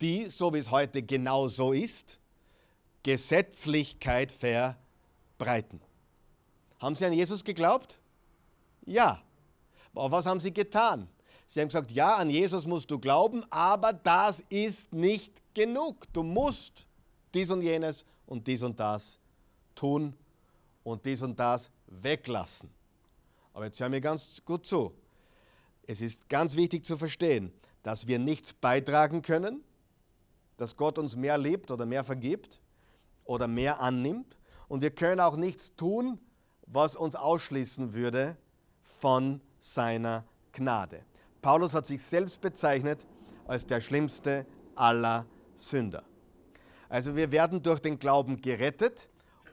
die, 0.00 0.28
so 0.28 0.52
wie 0.52 0.58
es 0.58 0.70
heute 0.70 1.02
genau 1.02 1.48
so 1.48 1.72
ist, 1.72 2.18
Gesetzlichkeit 3.02 4.32
verbreiten. 4.32 5.80
Haben 6.78 6.96
Sie 6.96 7.04
an 7.04 7.12
Jesus 7.12 7.44
geglaubt? 7.44 7.98
Ja. 8.84 9.22
Aber 9.94 10.10
was 10.10 10.26
haben 10.26 10.40
Sie 10.40 10.52
getan? 10.52 11.08
Sie 11.46 11.60
haben 11.60 11.68
gesagt, 11.68 11.90
ja, 11.92 12.16
an 12.16 12.30
Jesus 12.30 12.66
musst 12.66 12.90
du 12.90 12.98
glauben, 12.98 13.44
aber 13.50 13.92
das 13.92 14.42
ist 14.48 14.92
nicht 14.92 15.42
genug. 15.54 16.12
Du 16.12 16.22
musst 16.22 16.86
dies 17.32 17.50
und 17.50 17.62
jenes 17.62 18.04
und 18.26 18.46
dies 18.46 18.62
und 18.62 18.78
das 18.80 19.18
tun 19.74 20.14
und 20.82 21.04
dies 21.04 21.22
und 21.22 21.38
das 21.38 21.70
weglassen. 21.86 22.70
Aber 23.52 23.66
jetzt 23.66 23.80
hören 23.80 23.92
wir 23.92 24.00
ganz 24.00 24.42
gut 24.44 24.66
zu. 24.66 24.92
Es 25.86 26.00
ist 26.00 26.28
ganz 26.28 26.56
wichtig 26.56 26.84
zu 26.84 26.96
verstehen, 26.96 27.52
dass 27.82 28.06
wir 28.06 28.18
nichts 28.18 28.52
beitragen 28.52 29.22
können, 29.22 29.62
dass 30.56 30.76
Gott 30.76 30.98
uns 30.98 31.16
mehr 31.16 31.38
liebt 31.38 31.70
oder 31.70 31.86
mehr 31.86 32.04
vergibt 32.04 32.60
oder 33.24 33.46
mehr 33.46 33.80
annimmt. 33.80 34.36
Und 34.68 34.82
wir 34.82 34.90
können 34.90 35.20
auch 35.20 35.36
nichts 35.36 35.74
tun, 35.76 36.18
was 36.66 36.96
uns 36.96 37.16
ausschließen 37.16 37.92
würde 37.92 38.36
von 38.82 39.40
seiner 39.58 40.24
Gnade. 40.52 41.04
Paulus 41.42 41.74
hat 41.74 41.86
sich 41.86 42.02
selbst 42.02 42.40
bezeichnet 42.40 43.06
als 43.46 43.66
der 43.66 43.80
schlimmste 43.80 44.46
aller 44.74 45.26
Sünder. 45.54 46.04
Also 46.88 47.16
wir 47.16 47.32
werden 47.32 47.62
durch 47.62 47.80
den 47.80 47.98
Glauben 47.98 48.40
gerettet 48.40 49.08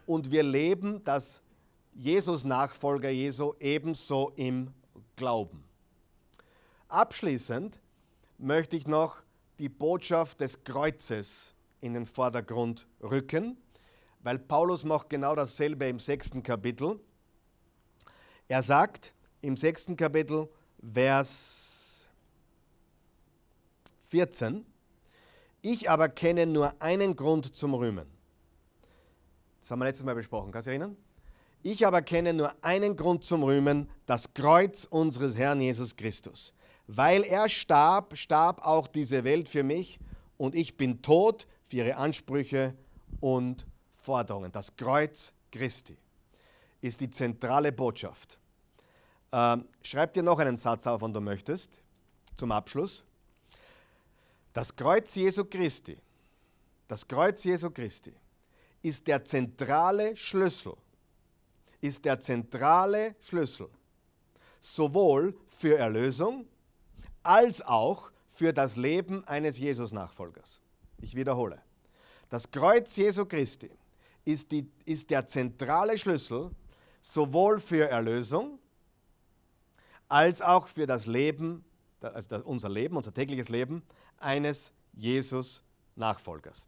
und 0.05 0.31
wir 0.31 0.43
leben 0.43 1.03
das 1.03 1.41
Jesus-Nachfolger 1.93 3.09
Jesu 3.09 3.53
ebenso 3.59 4.31
im 4.35 4.73
Glauben. 5.15 5.63
Abschließend 6.87 7.79
möchte 8.37 8.75
ich 8.75 8.87
noch 8.87 9.21
die 9.59 9.69
Botschaft 9.69 10.41
des 10.41 10.63
Kreuzes 10.63 11.53
in 11.79 11.93
den 11.93 12.05
Vordergrund 12.05 12.87
rücken 13.01 13.57
weil 14.23 14.39
Paulus 14.39 14.83
macht 14.83 15.09
genau 15.09 15.35
dasselbe 15.35 15.87
im 15.87 15.99
sechsten 15.99 16.43
Kapitel. 16.43 16.99
Er 18.47 18.61
sagt 18.61 19.13
im 19.41 19.57
sechsten 19.57 19.95
Kapitel, 19.95 20.49
Vers 20.93 22.05
14, 24.09 24.65
ich 25.61 25.89
aber 25.89 26.09
kenne 26.09 26.45
nur 26.45 26.73
einen 26.81 27.15
Grund 27.15 27.55
zum 27.55 27.73
Rühmen. 27.73 28.07
Das 29.61 29.71
haben 29.71 29.79
wir 29.79 29.85
letztes 29.85 30.05
Mal 30.05 30.15
besprochen, 30.15 30.51
kannst 30.51 30.67
du 30.67 30.71
erinnern? 30.71 30.97
Ich 31.63 31.85
aber 31.85 32.01
kenne 32.01 32.33
nur 32.33 32.53
einen 32.63 32.95
Grund 32.95 33.23
zum 33.23 33.43
Rühmen, 33.43 33.87
das 34.07 34.33
Kreuz 34.33 34.85
unseres 34.85 35.37
Herrn 35.37 35.61
Jesus 35.61 35.95
Christus. 35.95 36.53
Weil 36.87 37.23
er 37.23 37.47
starb, 37.49 38.17
starb 38.17 38.65
auch 38.65 38.87
diese 38.87 39.23
Welt 39.23 39.47
für 39.47 39.63
mich 39.63 39.99
und 40.37 40.55
ich 40.55 40.75
bin 40.75 41.03
tot 41.03 41.45
für 41.67 41.77
ihre 41.77 41.97
Ansprüche 41.97 42.73
und 43.19 43.67
Forderungen. 43.95 44.51
Das 44.51 44.75
Kreuz 44.75 45.33
Christi 45.51 45.97
ist 46.81 46.99
die 46.99 47.11
zentrale 47.11 47.71
Botschaft. 47.71 48.39
Ähm, 49.31 49.65
schreib 49.83 50.13
dir 50.13 50.23
noch 50.23 50.39
einen 50.39 50.57
Satz 50.57 50.87
auf, 50.87 51.01
wenn 51.01 51.13
du 51.13 51.21
möchtest, 51.21 51.79
zum 52.37 52.51
Abschluss. 52.51 53.03
Das 54.53 54.75
Kreuz 54.75 55.15
Jesu 55.15 55.45
Christi, 55.45 55.97
das 56.87 57.07
Kreuz 57.07 57.43
Jesu 57.43 57.69
Christi 57.69 58.13
ist 58.81 59.07
der 59.07 59.23
zentrale 59.23 60.15
Schlüssel, 60.17 60.73
ist 61.79 62.03
der 62.03 62.19
zentrale 62.19 63.15
Schlüssel 63.19 63.69
sowohl 64.59 65.35
für 65.47 65.77
Erlösung 65.77 66.45
als 67.23 67.61
auch 67.61 68.11
für 68.31 68.51
das 68.51 68.75
Leben 68.75 69.25
eines 69.27 69.57
Jesus-Nachfolgers. 69.57 70.59
Ich 70.99 71.15
wiederhole. 71.15 71.61
Das 72.29 72.49
Kreuz 72.49 72.95
Jesu 72.95 73.25
Christi 73.25 73.71
ist, 74.25 74.51
die, 74.51 74.69
ist 74.85 75.09
der 75.09 75.25
zentrale 75.25 75.97
Schlüssel 75.97 76.51
sowohl 77.01 77.59
für 77.59 77.89
Erlösung 77.89 78.59
als 80.07 80.41
auch 80.41 80.67
für 80.67 80.85
das 80.85 81.05
Leben, 81.05 81.63
also 82.01 82.35
unser 82.43 82.69
Leben, 82.69 82.97
unser 82.97 83.13
tägliches 83.13 83.49
Leben 83.49 83.81
eines 84.21 84.71
Jesus-Nachfolgers. 84.93 86.67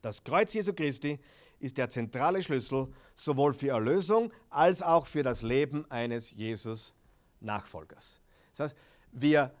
Das 0.00 0.24
Kreuz 0.24 0.52
Jesu 0.52 0.72
Christi 0.72 1.20
ist 1.60 1.78
der 1.78 1.88
zentrale 1.88 2.42
Schlüssel 2.42 2.88
sowohl 3.14 3.52
für 3.52 3.68
Erlösung 3.68 4.32
als 4.50 4.82
auch 4.82 5.06
für 5.06 5.22
das 5.22 5.42
Leben 5.42 5.88
eines 5.90 6.32
Jesus-Nachfolgers. 6.32 8.20
Das 8.50 8.60
heißt, 8.60 8.76
wir 9.12 9.54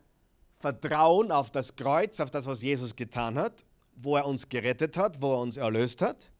vertrauen 0.58 1.30
auf 1.30 1.50
das 1.50 1.76
Kreuz, 1.76 2.20
auf 2.20 2.30
das, 2.30 2.46
was 2.46 2.62
Jesus 2.62 2.96
getan 2.96 3.38
hat, 3.38 3.64
wo 3.96 4.16
er 4.16 4.26
uns 4.26 4.48
gerettet 4.48 4.96
hat, 4.96 5.20
wo 5.20 5.34
er 5.34 5.40
uns 5.40 5.56
erlöst 5.56 6.02
hat. 6.02 6.30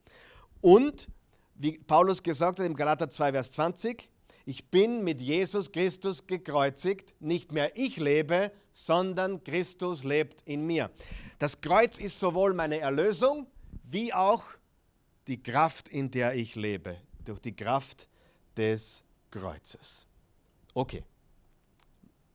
Und, 0.60 1.08
wie 1.54 1.78
Paulus 1.78 2.22
gesagt 2.22 2.58
hat 2.58 2.66
im 2.66 2.74
Galater 2.74 3.10
2, 3.10 3.32
Vers 3.32 3.52
20, 3.52 4.10
ich 4.44 4.70
bin 4.70 5.04
mit 5.04 5.20
Jesus 5.20 5.70
Christus 5.70 6.26
gekreuzigt, 6.26 7.14
nicht 7.20 7.52
mehr 7.52 7.76
ich 7.76 7.96
lebe, 7.96 8.52
sondern 8.72 9.42
Christus 9.44 10.04
lebt 10.04 10.42
in 10.42 10.66
mir. 10.66 10.90
Das 11.38 11.60
Kreuz 11.60 11.98
ist 11.98 12.18
sowohl 12.18 12.54
meine 12.54 12.78
Erlösung 12.78 13.46
wie 13.84 14.12
auch 14.12 14.42
die 15.26 15.42
Kraft, 15.42 15.88
in 15.88 16.10
der 16.10 16.34
ich 16.34 16.54
lebe, 16.54 16.96
durch 17.24 17.40
die 17.40 17.54
Kraft 17.54 18.08
des 18.56 19.04
Kreuzes. 19.30 20.06
Okay. 20.74 21.04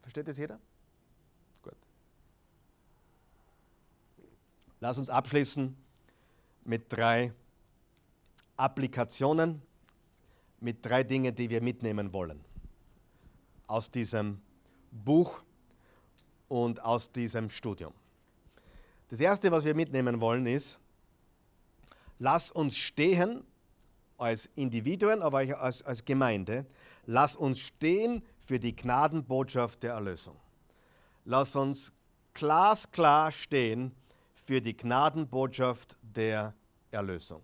Versteht 0.01 0.27
das 0.27 0.37
jeder? 0.37 0.59
Gut. 1.61 1.75
Lass 4.79 4.97
uns 4.97 5.09
abschließen 5.09 5.75
mit 6.63 6.91
drei 6.91 7.33
Applikationen 8.55 9.61
mit 10.59 10.85
drei 10.85 11.03
Dingen, 11.03 11.33
die 11.33 11.49
wir 11.49 11.61
mitnehmen 11.61 12.13
wollen 12.13 12.43
aus 13.67 13.91
diesem 13.91 14.41
Buch 14.91 15.43
und 16.47 16.81
aus 16.81 17.11
diesem 17.11 17.49
Studium. 17.49 17.93
Das 19.09 19.19
Erste, 19.19 19.51
was 19.51 19.65
wir 19.65 19.75
mitnehmen 19.75 20.19
wollen, 20.19 20.45
ist, 20.45 20.79
lass 22.19 22.49
uns 22.51 22.75
stehen 22.75 23.43
als 24.17 24.49
Individuen, 24.55 25.21
aber 25.21 25.43
auch 25.43 25.59
als, 25.59 25.83
als 25.83 26.03
Gemeinde, 26.03 26.65
lass 27.05 27.35
uns 27.35 27.59
stehen 27.59 28.23
für 28.39 28.59
die 28.59 28.75
Gnadenbotschaft 28.75 29.83
der 29.83 29.93
Erlösung. 29.93 30.35
Lass 31.25 31.55
uns 31.55 31.93
glasklar 32.33 33.31
stehen 33.31 33.93
für 34.45 34.61
die 34.61 34.75
Gnadenbotschaft 34.75 35.97
der 36.01 36.53
Erlösung. 36.91 37.43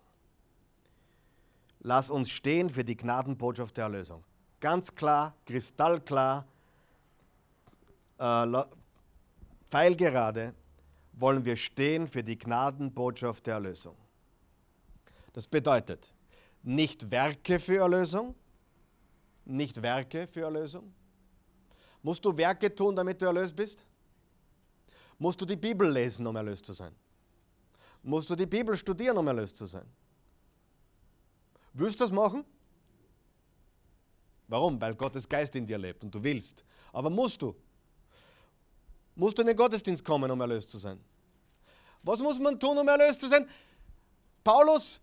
Lass 1.84 2.10
uns 2.10 2.30
stehen 2.30 2.70
für 2.70 2.84
die 2.84 2.96
Gnadenbotschaft 2.96 3.76
der 3.78 3.86
Erlösung. 3.86 4.24
Ganz 4.62 4.94
klar, 4.94 5.36
kristallklar, 5.46 6.48
äh, 8.18 8.64
pfeilgerade 9.70 10.54
wollen 11.14 11.44
wir 11.44 11.58
stehen 11.58 12.08
für 12.08 12.24
die 12.24 12.38
Gnadenbotschaft 12.38 13.46
der 13.46 13.56
Erlösung. 13.56 13.96
Das 15.34 15.46
bedeutet 15.46 16.14
nicht 16.64 17.12
Werke 17.12 17.60
für 17.60 17.80
Erlösung, 17.80 18.34
nicht 19.46 19.82
Werke 19.82 20.28
für 20.28 20.42
Erlösung. 20.42 20.94
Musst 22.02 22.24
du 22.24 22.36
Werke 22.36 22.74
tun, 22.74 22.96
damit 22.96 23.22
du 23.22 23.26
erlöst 23.26 23.56
bist? 23.56 23.84
Musst 25.18 25.40
du 25.42 25.46
die 25.46 25.56
Bibel 25.56 25.90
lesen, 25.90 26.26
um 26.26 26.36
erlöst 26.36 26.66
zu 26.66 26.74
sein? 26.74 26.96
Musst 28.02 28.30
du 28.30 28.36
die 28.36 28.46
Bibel 28.46 28.76
studieren, 28.76 29.18
um 29.18 29.28
erlöst 29.28 29.58
zu 29.58 29.66
sein? 29.66 29.86
Willst 31.74 32.00
du 32.00 32.04
das 32.04 32.12
machen? 32.12 32.46
Warum? 34.48 34.80
Weil 34.80 34.94
Gottes 34.96 35.28
Geist 35.28 35.56
in 35.56 35.66
dir 35.66 35.78
lebt 35.78 36.04
und 36.04 36.14
du 36.14 36.24
willst. 36.24 36.64
Aber 36.92 37.10
musst 37.10 37.42
du? 37.42 37.56
Musst 39.16 39.38
du 39.38 39.42
in 39.42 39.48
den 39.48 39.58
Gottesdienst 39.58 40.04
kommen, 40.04 40.30
um 40.30 40.40
erlöst 40.40 40.70
zu 40.70 40.78
sein? 40.78 41.00
Was 42.04 42.20
muss 42.20 42.40
man 42.40 42.60
tun, 42.60 42.78
um 42.78 42.88
erlöst 42.88 43.22
zu 43.22 43.28
sein? 43.28 43.48
Paulus, 44.44 45.00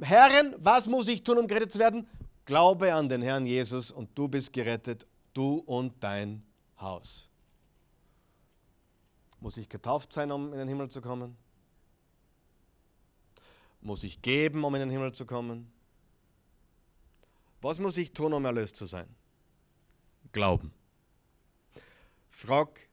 Herren, 0.00 0.54
was 0.58 0.86
muss 0.86 1.08
ich 1.08 1.22
tun, 1.22 1.38
um 1.38 1.46
gerettet 1.46 1.72
zu 1.72 1.78
werden? 1.78 2.06
Glaube 2.44 2.92
an 2.92 3.08
den 3.08 3.22
Herrn 3.22 3.46
Jesus 3.46 3.90
und 3.90 4.16
du 4.16 4.28
bist 4.28 4.52
gerettet, 4.52 5.06
du 5.32 5.58
und 5.66 6.02
dein 6.02 6.42
Haus. 6.80 7.28
Muss 9.40 9.56
ich 9.56 9.68
getauft 9.68 10.12
sein, 10.12 10.30
um 10.30 10.52
in 10.52 10.58
den 10.58 10.68
Himmel 10.68 10.88
zu 10.88 11.00
kommen? 11.00 11.36
Muss 13.82 14.04
ich 14.04 14.22
geben, 14.22 14.64
um 14.64 14.74
in 14.74 14.80
den 14.80 14.90
Himmel 14.90 15.12
zu 15.12 15.26
kommen? 15.26 15.70
Was 17.60 17.78
muss 17.78 17.96
ich 17.96 18.12
tun, 18.12 18.32
um 18.32 18.44
erlöst 18.44 18.76
zu 18.76 18.86
sein? 18.86 19.08
Glauben. 20.30 20.72
Frag, 22.30 22.88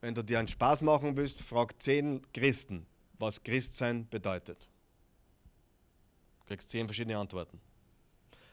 wenn 0.00 0.14
du 0.14 0.22
dir 0.22 0.38
einen 0.38 0.48
Spaß 0.48 0.82
machen 0.82 1.16
willst, 1.16 1.40
frag 1.40 1.80
zehn 1.82 2.20
Christen, 2.32 2.86
was 3.18 3.42
Christsein 3.42 4.08
bedeutet. 4.08 4.68
Du 6.40 6.46
kriegst 6.46 6.70
zehn 6.70 6.86
verschiedene 6.86 7.18
Antworten. 7.18 7.60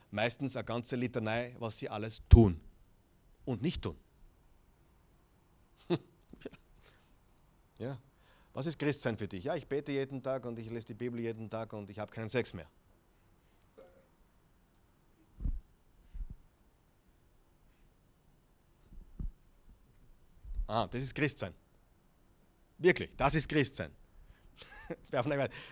Meistens 0.10 0.56
eine 0.56 0.66
ganze 0.66 0.96
Litanei, 0.96 1.56
was 1.60 1.80
sie 1.80 1.90
alles 1.90 2.22
tun 2.30 2.60
und 3.46 3.62
nicht 3.62 3.82
tun. 3.82 3.98
ja. 7.78 7.98
Was 8.54 8.68
ist 8.68 8.78
Christsein 8.78 9.18
für 9.18 9.28
dich? 9.28 9.46
Ja, 9.46 9.56
ich 9.56 9.68
bete 9.68 9.92
jeden 9.92 10.22
Tag 10.22 10.46
und 10.46 10.60
ich 10.60 10.70
lese 10.70 10.88
die 10.88 10.94
Bibel 10.94 11.20
jeden 11.20 11.50
Tag 11.50 11.74
und 11.74 11.90
ich 11.90 11.98
habe 11.98 12.12
keinen 12.12 12.30
Sex 12.30 12.54
mehr. 12.54 12.70
Ah, 20.68 20.88
das 20.88 21.04
ist 21.04 21.16
Christsein. 21.16 21.54
Wirklich, 22.78 23.12
das 23.18 23.36
ist 23.36 23.50
Christsein. 23.50 23.92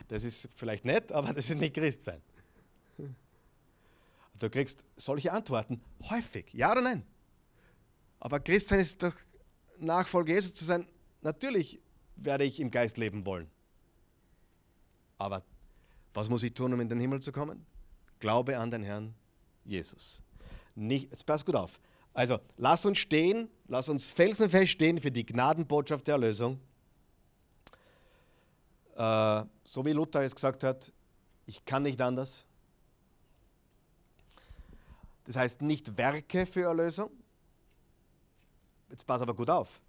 Das 0.07 0.23
ist 0.23 0.47
vielleicht 0.55 0.85
nett, 0.85 1.11
aber 1.11 1.33
das 1.33 1.49
ist 1.49 1.57
nicht 1.57 1.75
Christsein. 1.75 2.21
Du 4.39 4.49
kriegst 4.49 4.83
solche 4.95 5.31
Antworten 5.31 5.81
häufig, 6.09 6.51
ja 6.53 6.71
oder 6.71 6.81
nein? 6.81 7.05
Aber 8.19 8.39
Christsein 8.39 8.79
ist 8.79 9.03
doch 9.03 9.13
Nachfolger 9.77 10.33
Jesus 10.33 10.53
zu 10.53 10.63
sein. 10.63 10.87
Natürlich 11.21 11.80
werde 12.23 12.43
ich 12.43 12.59
im 12.59 12.71
Geist 12.71 12.97
leben 12.97 13.25
wollen. 13.25 13.49
Aber 15.17 15.43
was 16.13 16.29
muss 16.29 16.43
ich 16.43 16.53
tun, 16.53 16.73
um 16.73 16.79
in 16.79 16.89
den 16.89 16.99
Himmel 16.99 17.21
zu 17.21 17.31
kommen? 17.31 17.65
Glaube 18.19 18.57
an 18.57 18.71
den 18.71 18.83
Herrn 18.83 19.13
Jesus. 19.65 20.21
Nicht, 20.75 21.11
jetzt 21.11 21.25
pass 21.25 21.45
gut 21.45 21.55
auf. 21.55 21.79
Also, 22.13 22.39
lass 22.57 22.85
uns 22.85 22.97
stehen, 22.97 23.49
lass 23.67 23.87
uns 23.87 24.05
felsenfest 24.05 24.71
stehen 24.71 24.97
für 24.97 25.11
die 25.11 25.25
Gnadenbotschaft 25.25 26.07
der 26.07 26.15
Erlösung. 26.15 26.59
Äh, 28.95 29.43
so 29.63 29.85
wie 29.85 29.93
Luther 29.93 30.21
es 30.23 30.35
gesagt 30.35 30.63
hat, 30.63 30.91
ich 31.45 31.63
kann 31.63 31.83
nicht 31.83 32.01
anders. 32.01 32.45
Das 35.25 35.35
heißt 35.37 35.61
nicht 35.61 35.97
Werke 35.97 36.45
für 36.45 36.63
Erlösung. 36.63 37.11
Jetzt 38.89 39.07
pass 39.07 39.21
aber 39.21 39.33
gut 39.33 39.49
auf. 39.49 39.79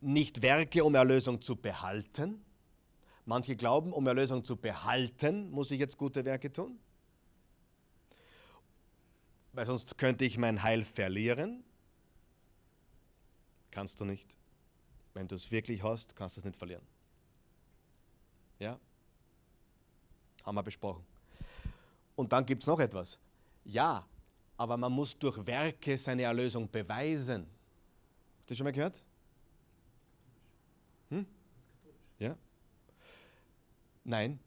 Nicht 0.00 0.42
Werke, 0.42 0.84
um 0.84 0.94
Erlösung 0.94 1.42
zu 1.42 1.56
behalten. 1.56 2.42
Manche 3.26 3.56
glauben, 3.56 3.92
um 3.92 4.06
Erlösung 4.06 4.44
zu 4.44 4.56
behalten, 4.56 5.50
muss 5.50 5.70
ich 5.70 5.78
jetzt 5.78 5.96
gute 5.98 6.24
Werke 6.24 6.50
tun 6.50 6.78
weil 9.52 9.66
sonst 9.66 9.98
könnte 9.98 10.24
ich 10.24 10.38
mein 10.38 10.62
Heil 10.62 10.84
verlieren. 10.84 11.64
Kannst 13.70 14.00
du 14.00 14.04
nicht. 14.04 14.26
Wenn 15.14 15.28
du 15.28 15.34
es 15.34 15.50
wirklich 15.50 15.82
hast, 15.82 16.14
kannst 16.14 16.36
du 16.36 16.40
es 16.40 16.44
nicht 16.44 16.56
verlieren. 16.56 16.82
Ja? 18.58 18.78
Haben 20.44 20.54
wir 20.54 20.62
besprochen. 20.62 21.04
Und 22.16 22.32
dann 22.32 22.46
gibt 22.46 22.62
es 22.62 22.66
noch 22.66 22.80
etwas. 22.80 23.18
Ja, 23.64 24.06
aber 24.56 24.76
man 24.76 24.92
muss 24.92 25.18
durch 25.18 25.44
Werke 25.46 25.96
seine 25.98 26.22
Erlösung 26.22 26.70
beweisen. 26.70 27.42
Hast 27.42 27.46
du 27.46 28.48
das 28.48 28.58
schon 28.58 28.64
mal 28.64 28.72
gehört? 28.72 29.02
Hm? 31.10 31.26
Ja? 32.20 32.36
Nein, 34.04 34.38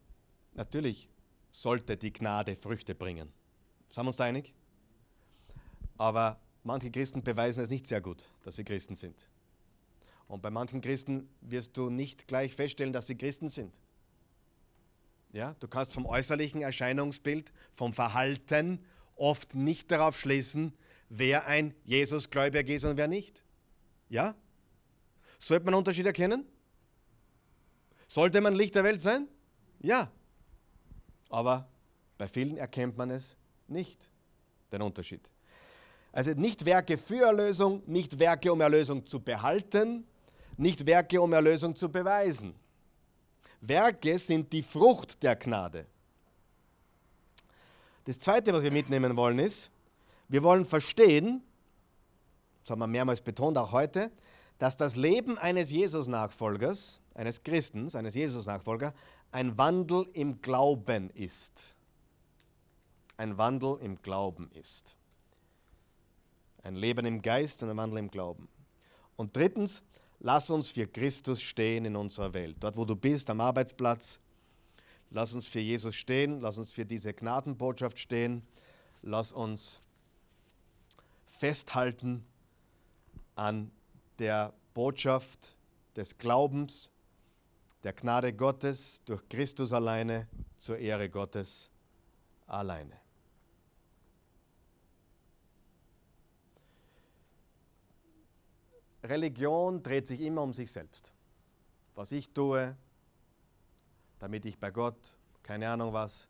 natürlich 0.54 1.10
sollte 1.52 1.98
die 1.98 2.14
Gnade 2.14 2.56
Früchte 2.56 2.96
bringen. 2.96 3.34
Sind 3.90 4.06
wir 4.06 4.08
uns 4.08 4.16
da 4.18 4.24
einig? 4.24 4.54
Aber 5.98 6.40
manche 6.64 6.90
Christen 6.90 7.24
beweisen 7.24 7.62
es 7.62 7.70
nicht 7.70 7.86
sehr 7.86 8.02
gut, 8.02 8.26
dass 8.44 8.56
sie 8.56 8.64
Christen 8.64 8.96
sind. 8.96 9.28
Und 10.28 10.42
bei 10.42 10.50
manchen 10.50 10.82
Christen 10.82 11.30
wirst 11.42 11.76
du 11.78 11.90
nicht 11.90 12.28
gleich 12.28 12.56
feststellen, 12.56 12.94
dass 12.94 13.08
sie 13.08 13.18
Christen 13.18 13.50
sind. 13.50 13.80
Ja, 15.32 15.56
du 15.60 15.68
kannst 15.68 15.94
vom 15.94 16.06
äußerlichen 16.06 16.62
Erscheinungsbild, 16.62 17.52
vom 17.74 17.94
Verhalten 17.94 18.84
oft 19.16 19.56
nicht 19.56 19.92
darauf 19.92 20.20
schließen, 20.20 20.74
wer 21.10 21.48
ein 21.48 21.74
Jesusgläubiger 21.86 22.74
ist 22.74 22.86
und 22.86 22.98
wer 22.98 23.08
nicht. 23.08 23.44
Ja? 24.10 24.36
Sollte 25.40 25.66
man 25.66 25.74
einen 25.74 25.80
Unterschied 25.80 26.06
erkennen? 26.06 26.46
Sollte 28.14 28.42
man 28.42 28.54
Licht 28.54 28.76
der 28.76 28.84
Welt 28.84 29.02
sein? 29.02 29.28
Ja. 29.80 30.12
Aber 31.32 31.68
bei 32.20 32.28
vielen 32.28 32.58
erkennt 32.58 32.96
man 32.96 33.10
es 33.10 33.36
nicht, 33.68 34.08
den 34.72 34.84
Unterschied. 34.84 35.28
Also 36.12 36.30
nicht 36.34 36.64
Werke 36.64 37.00
für 37.00 37.26
Erlösung, 37.26 37.82
nicht 37.88 38.20
Werke, 38.20 38.54
um 38.54 38.62
Erlösung 38.62 39.04
zu 39.08 39.20
behalten, 39.20 40.06
nicht 40.58 40.86
Werke, 40.86 41.20
um 41.20 41.34
Erlösung 41.34 41.76
zu 41.76 41.90
beweisen. 41.90 42.54
Werke 43.62 44.20
sind 44.20 44.54
die 44.54 44.62
Frucht 44.62 45.24
der 45.24 45.36
Gnade. 45.36 45.88
Das 48.06 48.20
Zweite, 48.20 48.54
was 48.54 48.62
wir 48.62 48.72
mitnehmen 48.72 49.16
wollen, 49.16 49.40
ist, 49.40 49.72
wir 50.28 50.44
wollen 50.44 50.66
verstehen, 50.66 51.42
das 52.62 52.70
haben 52.70 52.80
wir 52.80 52.86
mehrmals 52.86 53.22
betont, 53.22 53.58
auch 53.58 53.72
heute, 53.72 54.12
dass 54.60 54.78
das 54.78 54.96
Leben 54.96 55.38
eines 55.38 55.72
Jesus-Nachfolgers, 55.72 57.02
eines 57.14 57.44
Christens, 57.44 57.96
eines 57.96 58.16
Jesus-Nachfolgers, 58.16 58.94
ein 59.32 59.58
Wandel 59.58 60.06
im 60.14 60.42
Glauben 60.42 61.10
ist. 61.12 61.76
Ein 63.18 63.38
Wandel 63.38 63.78
im 63.82 64.02
Glauben 64.02 64.50
ist. 64.54 64.96
Ein 66.62 66.76
Leben 66.76 67.06
im 67.06 67.22
Geist 67.22 67.62
und 67.64 67.70
ein 67.70 67.78
Wandel 67.78 68.00
im 68.00 68.10
Glauben. 68.10 68.48
Und 69.16 69.36
drittens, 69.36 69.82
lass 70.20 70.50
uns 70.50 70.72
für 70.72 70.88
Christus 70.88 71.42
stehen 71.42 71.86
in 71.86 71.96
unserer 71.96 72.34
Welt. 72.34 72.58
Dort, 72.60 72.78
wo 72.78 72.86
du 72.86 72.96
bist, 72.96 73.30
am 73.30 73.42
Arbeitsplatz, 73.42 74.18
lass 75.10 75.34
uns 75.34 75.46
für 75.46 75.60
Jesus 75.60 75.96
stehen, 75.96 76.40
lass 76.42 76.58
uns 76.58 76.72
für 76.72 76.86
diese 76.86 77.14
Gnadenbotschaft 77.14 78.00
stehen, 78.00 78.44
lass 79.02 79.32
uns 79.32 79.82
festhalten 81.26 82.26
an 83.36 83.72
der 84.20 84.54
Botschaft 84.74 85.56
des 85.96 86.18
Glaubens, 86.18 86.92
der 87.84 87.94
Gnade 87.94 88.34
Gottes 88.34 89.02
durch 89.06 89.28
Christus 89.30 89.74
alleine 89.74 90.28
zur 90.58 90.78
Ehre 90.78 91.10
Gottes 91.10 91.70
alleine. 92.48 93.00
Religion 99.04 99.84
dreht 99.84 100.08
sich 100.08 100.22
immer 100.22 100.44
um 100.44 100.54
sich 100.54 100.72
selbst. 100.72 101.14
Was 101.94 102.12
ich 102.14 102.32
tue, 102.32 102.76
damit 104.20 104.46
ich 104.46 104.58
bei 104.58 104.72
Gott, 104.72 104.96
keine 105.44 105.70
Ahnung 105.70 105.92
was. 105.92 106.30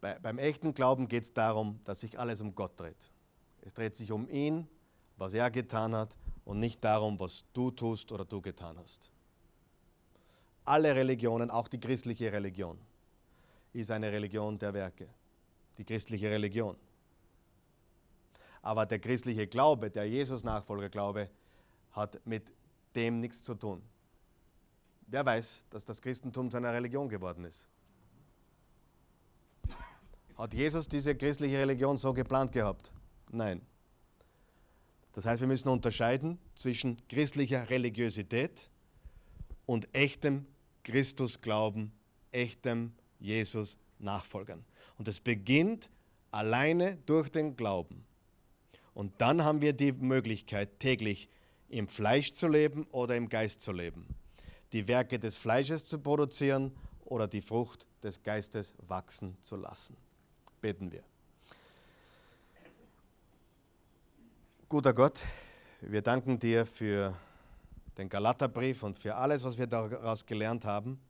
Bei, 0.00 0.18
beim 0.18 0.38
echten 0.38 0.74
Glauben 0.74 1.06
geht 1.06 1.22
es 1.22 1.32
darum, 1.32 1.78
dass 1.84 2.00
sich 2.00 2.18
alles 2.18 2.40
um 2.40 2.54
Gott 2.54 2.78
dreht. 2.80 3.10
Es 3.62 3.74
dreht 3.74 3.94
sich 3.94 4.10
um 4.10 4.28
ihn, 4.28 4.66
was 5.16 5.34
er 5.34 5.50
getan 5.50 5.94
hat 5.94 6.16
und 6.50 6.58
nicht 6.58 6.82
darum, 6.82 7.20
was 7.20 7.44
du 7.52 7.70
tust 7.70 8.10
oder 8.10 8.24
du 8.24 8.40
getan 8.40 8.76
hast. 8.76 9.12
Alle 10.64 10.96
Religionen, 10.96 11.48
auch 11.48 11.68
die 11.68 11.78
christliche 11.78 12.32
Religion, 12.32 12.76
ist 13.72 13.92
eine 13.92 14.10
Religion 14.10 14.58
der 14.58 14.74
Werke. 14.74 15.06
Die 15.78 15.84
christliche 15.84 16.28
Religion. 16.28 16.74
Aber 18.62 18.84
der 18.84 18.98
christliche 18.98 19.46
Glaube, 19.46 19.92
der 19.92 20.08
Jesus-Nachfolger-Glaube, 20.08 21.30
hat 21.92 22.20
mit 22.26 22.52
dem 22.96 23.20
nichts 23.20 23.44
zu 23.44 23.54
tun. 23.54 23.80
Wer 25.06 25.24
weiß, 25.24 25.62
dass 25.70 25.84
das 25.84 26.02
Christentum 26.02 26.50
zu 26.50 26.56
einer 26.56 26.72
Religion 26.72 27.08
geworden 27.08 27.44
ist? 27.44 27.64
Hat 30.36 30.52
Jesus 30.52 30.88
diese 30.88 31.14
christliche 31.14 31.58
Religion 31.58 31.96
so 31.96 32.12
geplant 32.12 32.50
gehabt? 32.50 32.90
Nein. 33.30 33.64
Das 35.12 35.26
heißt, 35.26 35.40
wir 35.40 35.48
müssen 35.48 35.68
unterscheiden 35.68 36.38
zwischen 36.54 36.96
christlicher 37.08 37.68
Religiosität 37.68 38.68
und 39.66 39.88
echtem 39.94 40.46
Christusglauben, 40.84 41.92
echtem 42.32 42.92
Jesus-Nachfolgern. 43.18 44.64
Und 44.98 45.08
es 45.08 45.20
beginnt 45.20 45.90
alleine 46.30 46.96
durch 47.06 47.28
den 47.28 47.56
Glauben. 47.56 48.04
Und 48.94 49.20
dann 49.20 49.44
haben 49.44 49.60
wir 49.60 49.72
die 49.72 49.92
Möglichkeit, 49.92 50.78
täglich 50.78 51.28
im 51.68 51.88
Fleisch 51.88 52.32
zu 52.32 52.48
leben 52.48 52.84
oder 52.90 53.16
im 53.16 53.28
Geist 53.28 53.62
zu 53.62 53.72
leben. 53.72 54.06
Die 54.72 54.88
Werke 54.88 55.18
des 55.18 55.36
Fleisches 55.36 55.84
zu 55.84 55.98
produzieren 55.98 56.72
oder 57.04 57.26
die 57.26 57.40
Frucht 57.40 57.86
des 58.02 58.22
Geistes 58.22 58.74
wachsen 58.86 59.36
zu 59.42 59.56
lassen. 59.56 59.96
Beten 60.60 60.92
wir. 60.92 61.09
Guter 64.70 64.94
Gott, 64.94 65.20
wir 65.80 66.00
danken 66.00 66.38
dir 66.38 66.64
für 66.64 67.12
den 67.98 68.08
Galaterbrief 68.08 68.84
und 68.84 69.00
für 69.00 69.16
alles, 69.16 69.42
was 69.42 69.58
wir 69.58 69.66
daraus 69.66 70.24
gelernt 70.24 70.64
haben. 70.64 71.00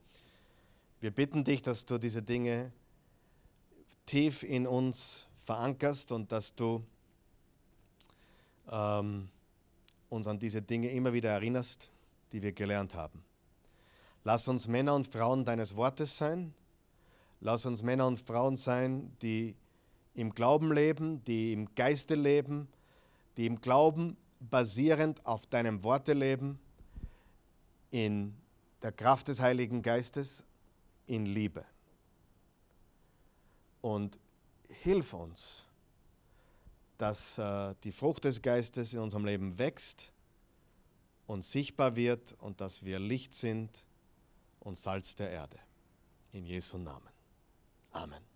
Wir 0.99 1.11
bitten 1.11 1.45
dich, 1.45 1.61
dass 1.61 1.85
du 1.85 1.99
diese 1.99 2.23
Dinge 2.23 2.73
tief 4.07 4.45
in 4.45 4.67
uns 4.67 5.27
verankerst 5.45 6.11
und 6.11 6.33
dass 6.33 6.55
du 6.55 6.83
ähm, 8.71 9.29
uns 10.09 10.27
an 10.27 10.39
diese 10.39 10.63
Dinge 10.63 10.89
immer 10.93 11.13
wieder 11.13 11.29
erinnerst, 11.29 11.91
die 12.33 12.41
wir 12.41 12.53
gelernt 12.53 12.95
haben. 12.95 13.23
Lass 14.25 14.49
uns 14.49 14.69
Männer 14.69 14.95
und 14.95 15.07
Frauen 15.07 15.45
deines 15.45 15.77
Wortes 15.77 16.17
sein. 16.17 16.55
Lass 17.43 17.67
uns 17.67 17.83
Männer 17.83 18.07
und 18.07 18.21
Frauen 18.21 18.57
sein, 18.57 19.15
die 19.21 19.55
im 20.15 20.31
Glauben 20.31 20.73
leben, 20.73 21.23
die 21.25 21.53
im 21.53 21.75
Geiste 21.75 22.15
leben, 22.15 22.67
die 23.41 23.47
im 23.47 23.63
Glauben 23.63 24.19
basierend 24.39 25.25
auf 25.25 25.47
deinem 25.47 25.83
Worte 25.83 26.13
leben, 26.13 26.61
in 27.91 28.37
der 28.83 28.93
Kraft 28.93 29.29
des 29.29 29.41
Heiligen 29.41 29.81
Geistes, 29.81 30.45
in 31.07 31.25
Liebe. 31.25 31.65
Und 33.81 34.21
hilf 34.83 35.15
uns, 35.15 35.65
dass 36.99 37.39
äh, 37.39 37.75
die 37.83 37.93
Frucht 37.93 38.27
des 38.27 38.43
Geistes 38.43 38.93
in 38.93 39.01
unserem 39.01 39.25
Leben 39.25 39.59
wächst 39.59 40.13
und 41.27 41.43
sichtbar 41.43 41.97
wird 41.97 42.35
und 42.41 42.61
dass 42.61 42.85
wir 42.85 42.99
Licht 42.99 43.33
sind 43.33 43.87
und 44.59 44.77
Salz 44.77 45.17
der 45.17 45.31
Erde. 45.31 45.59
In 46.33 46.45
Jesu 46.45 46.77
Namen. 46.77 47.09
Amen. 47.93 48.30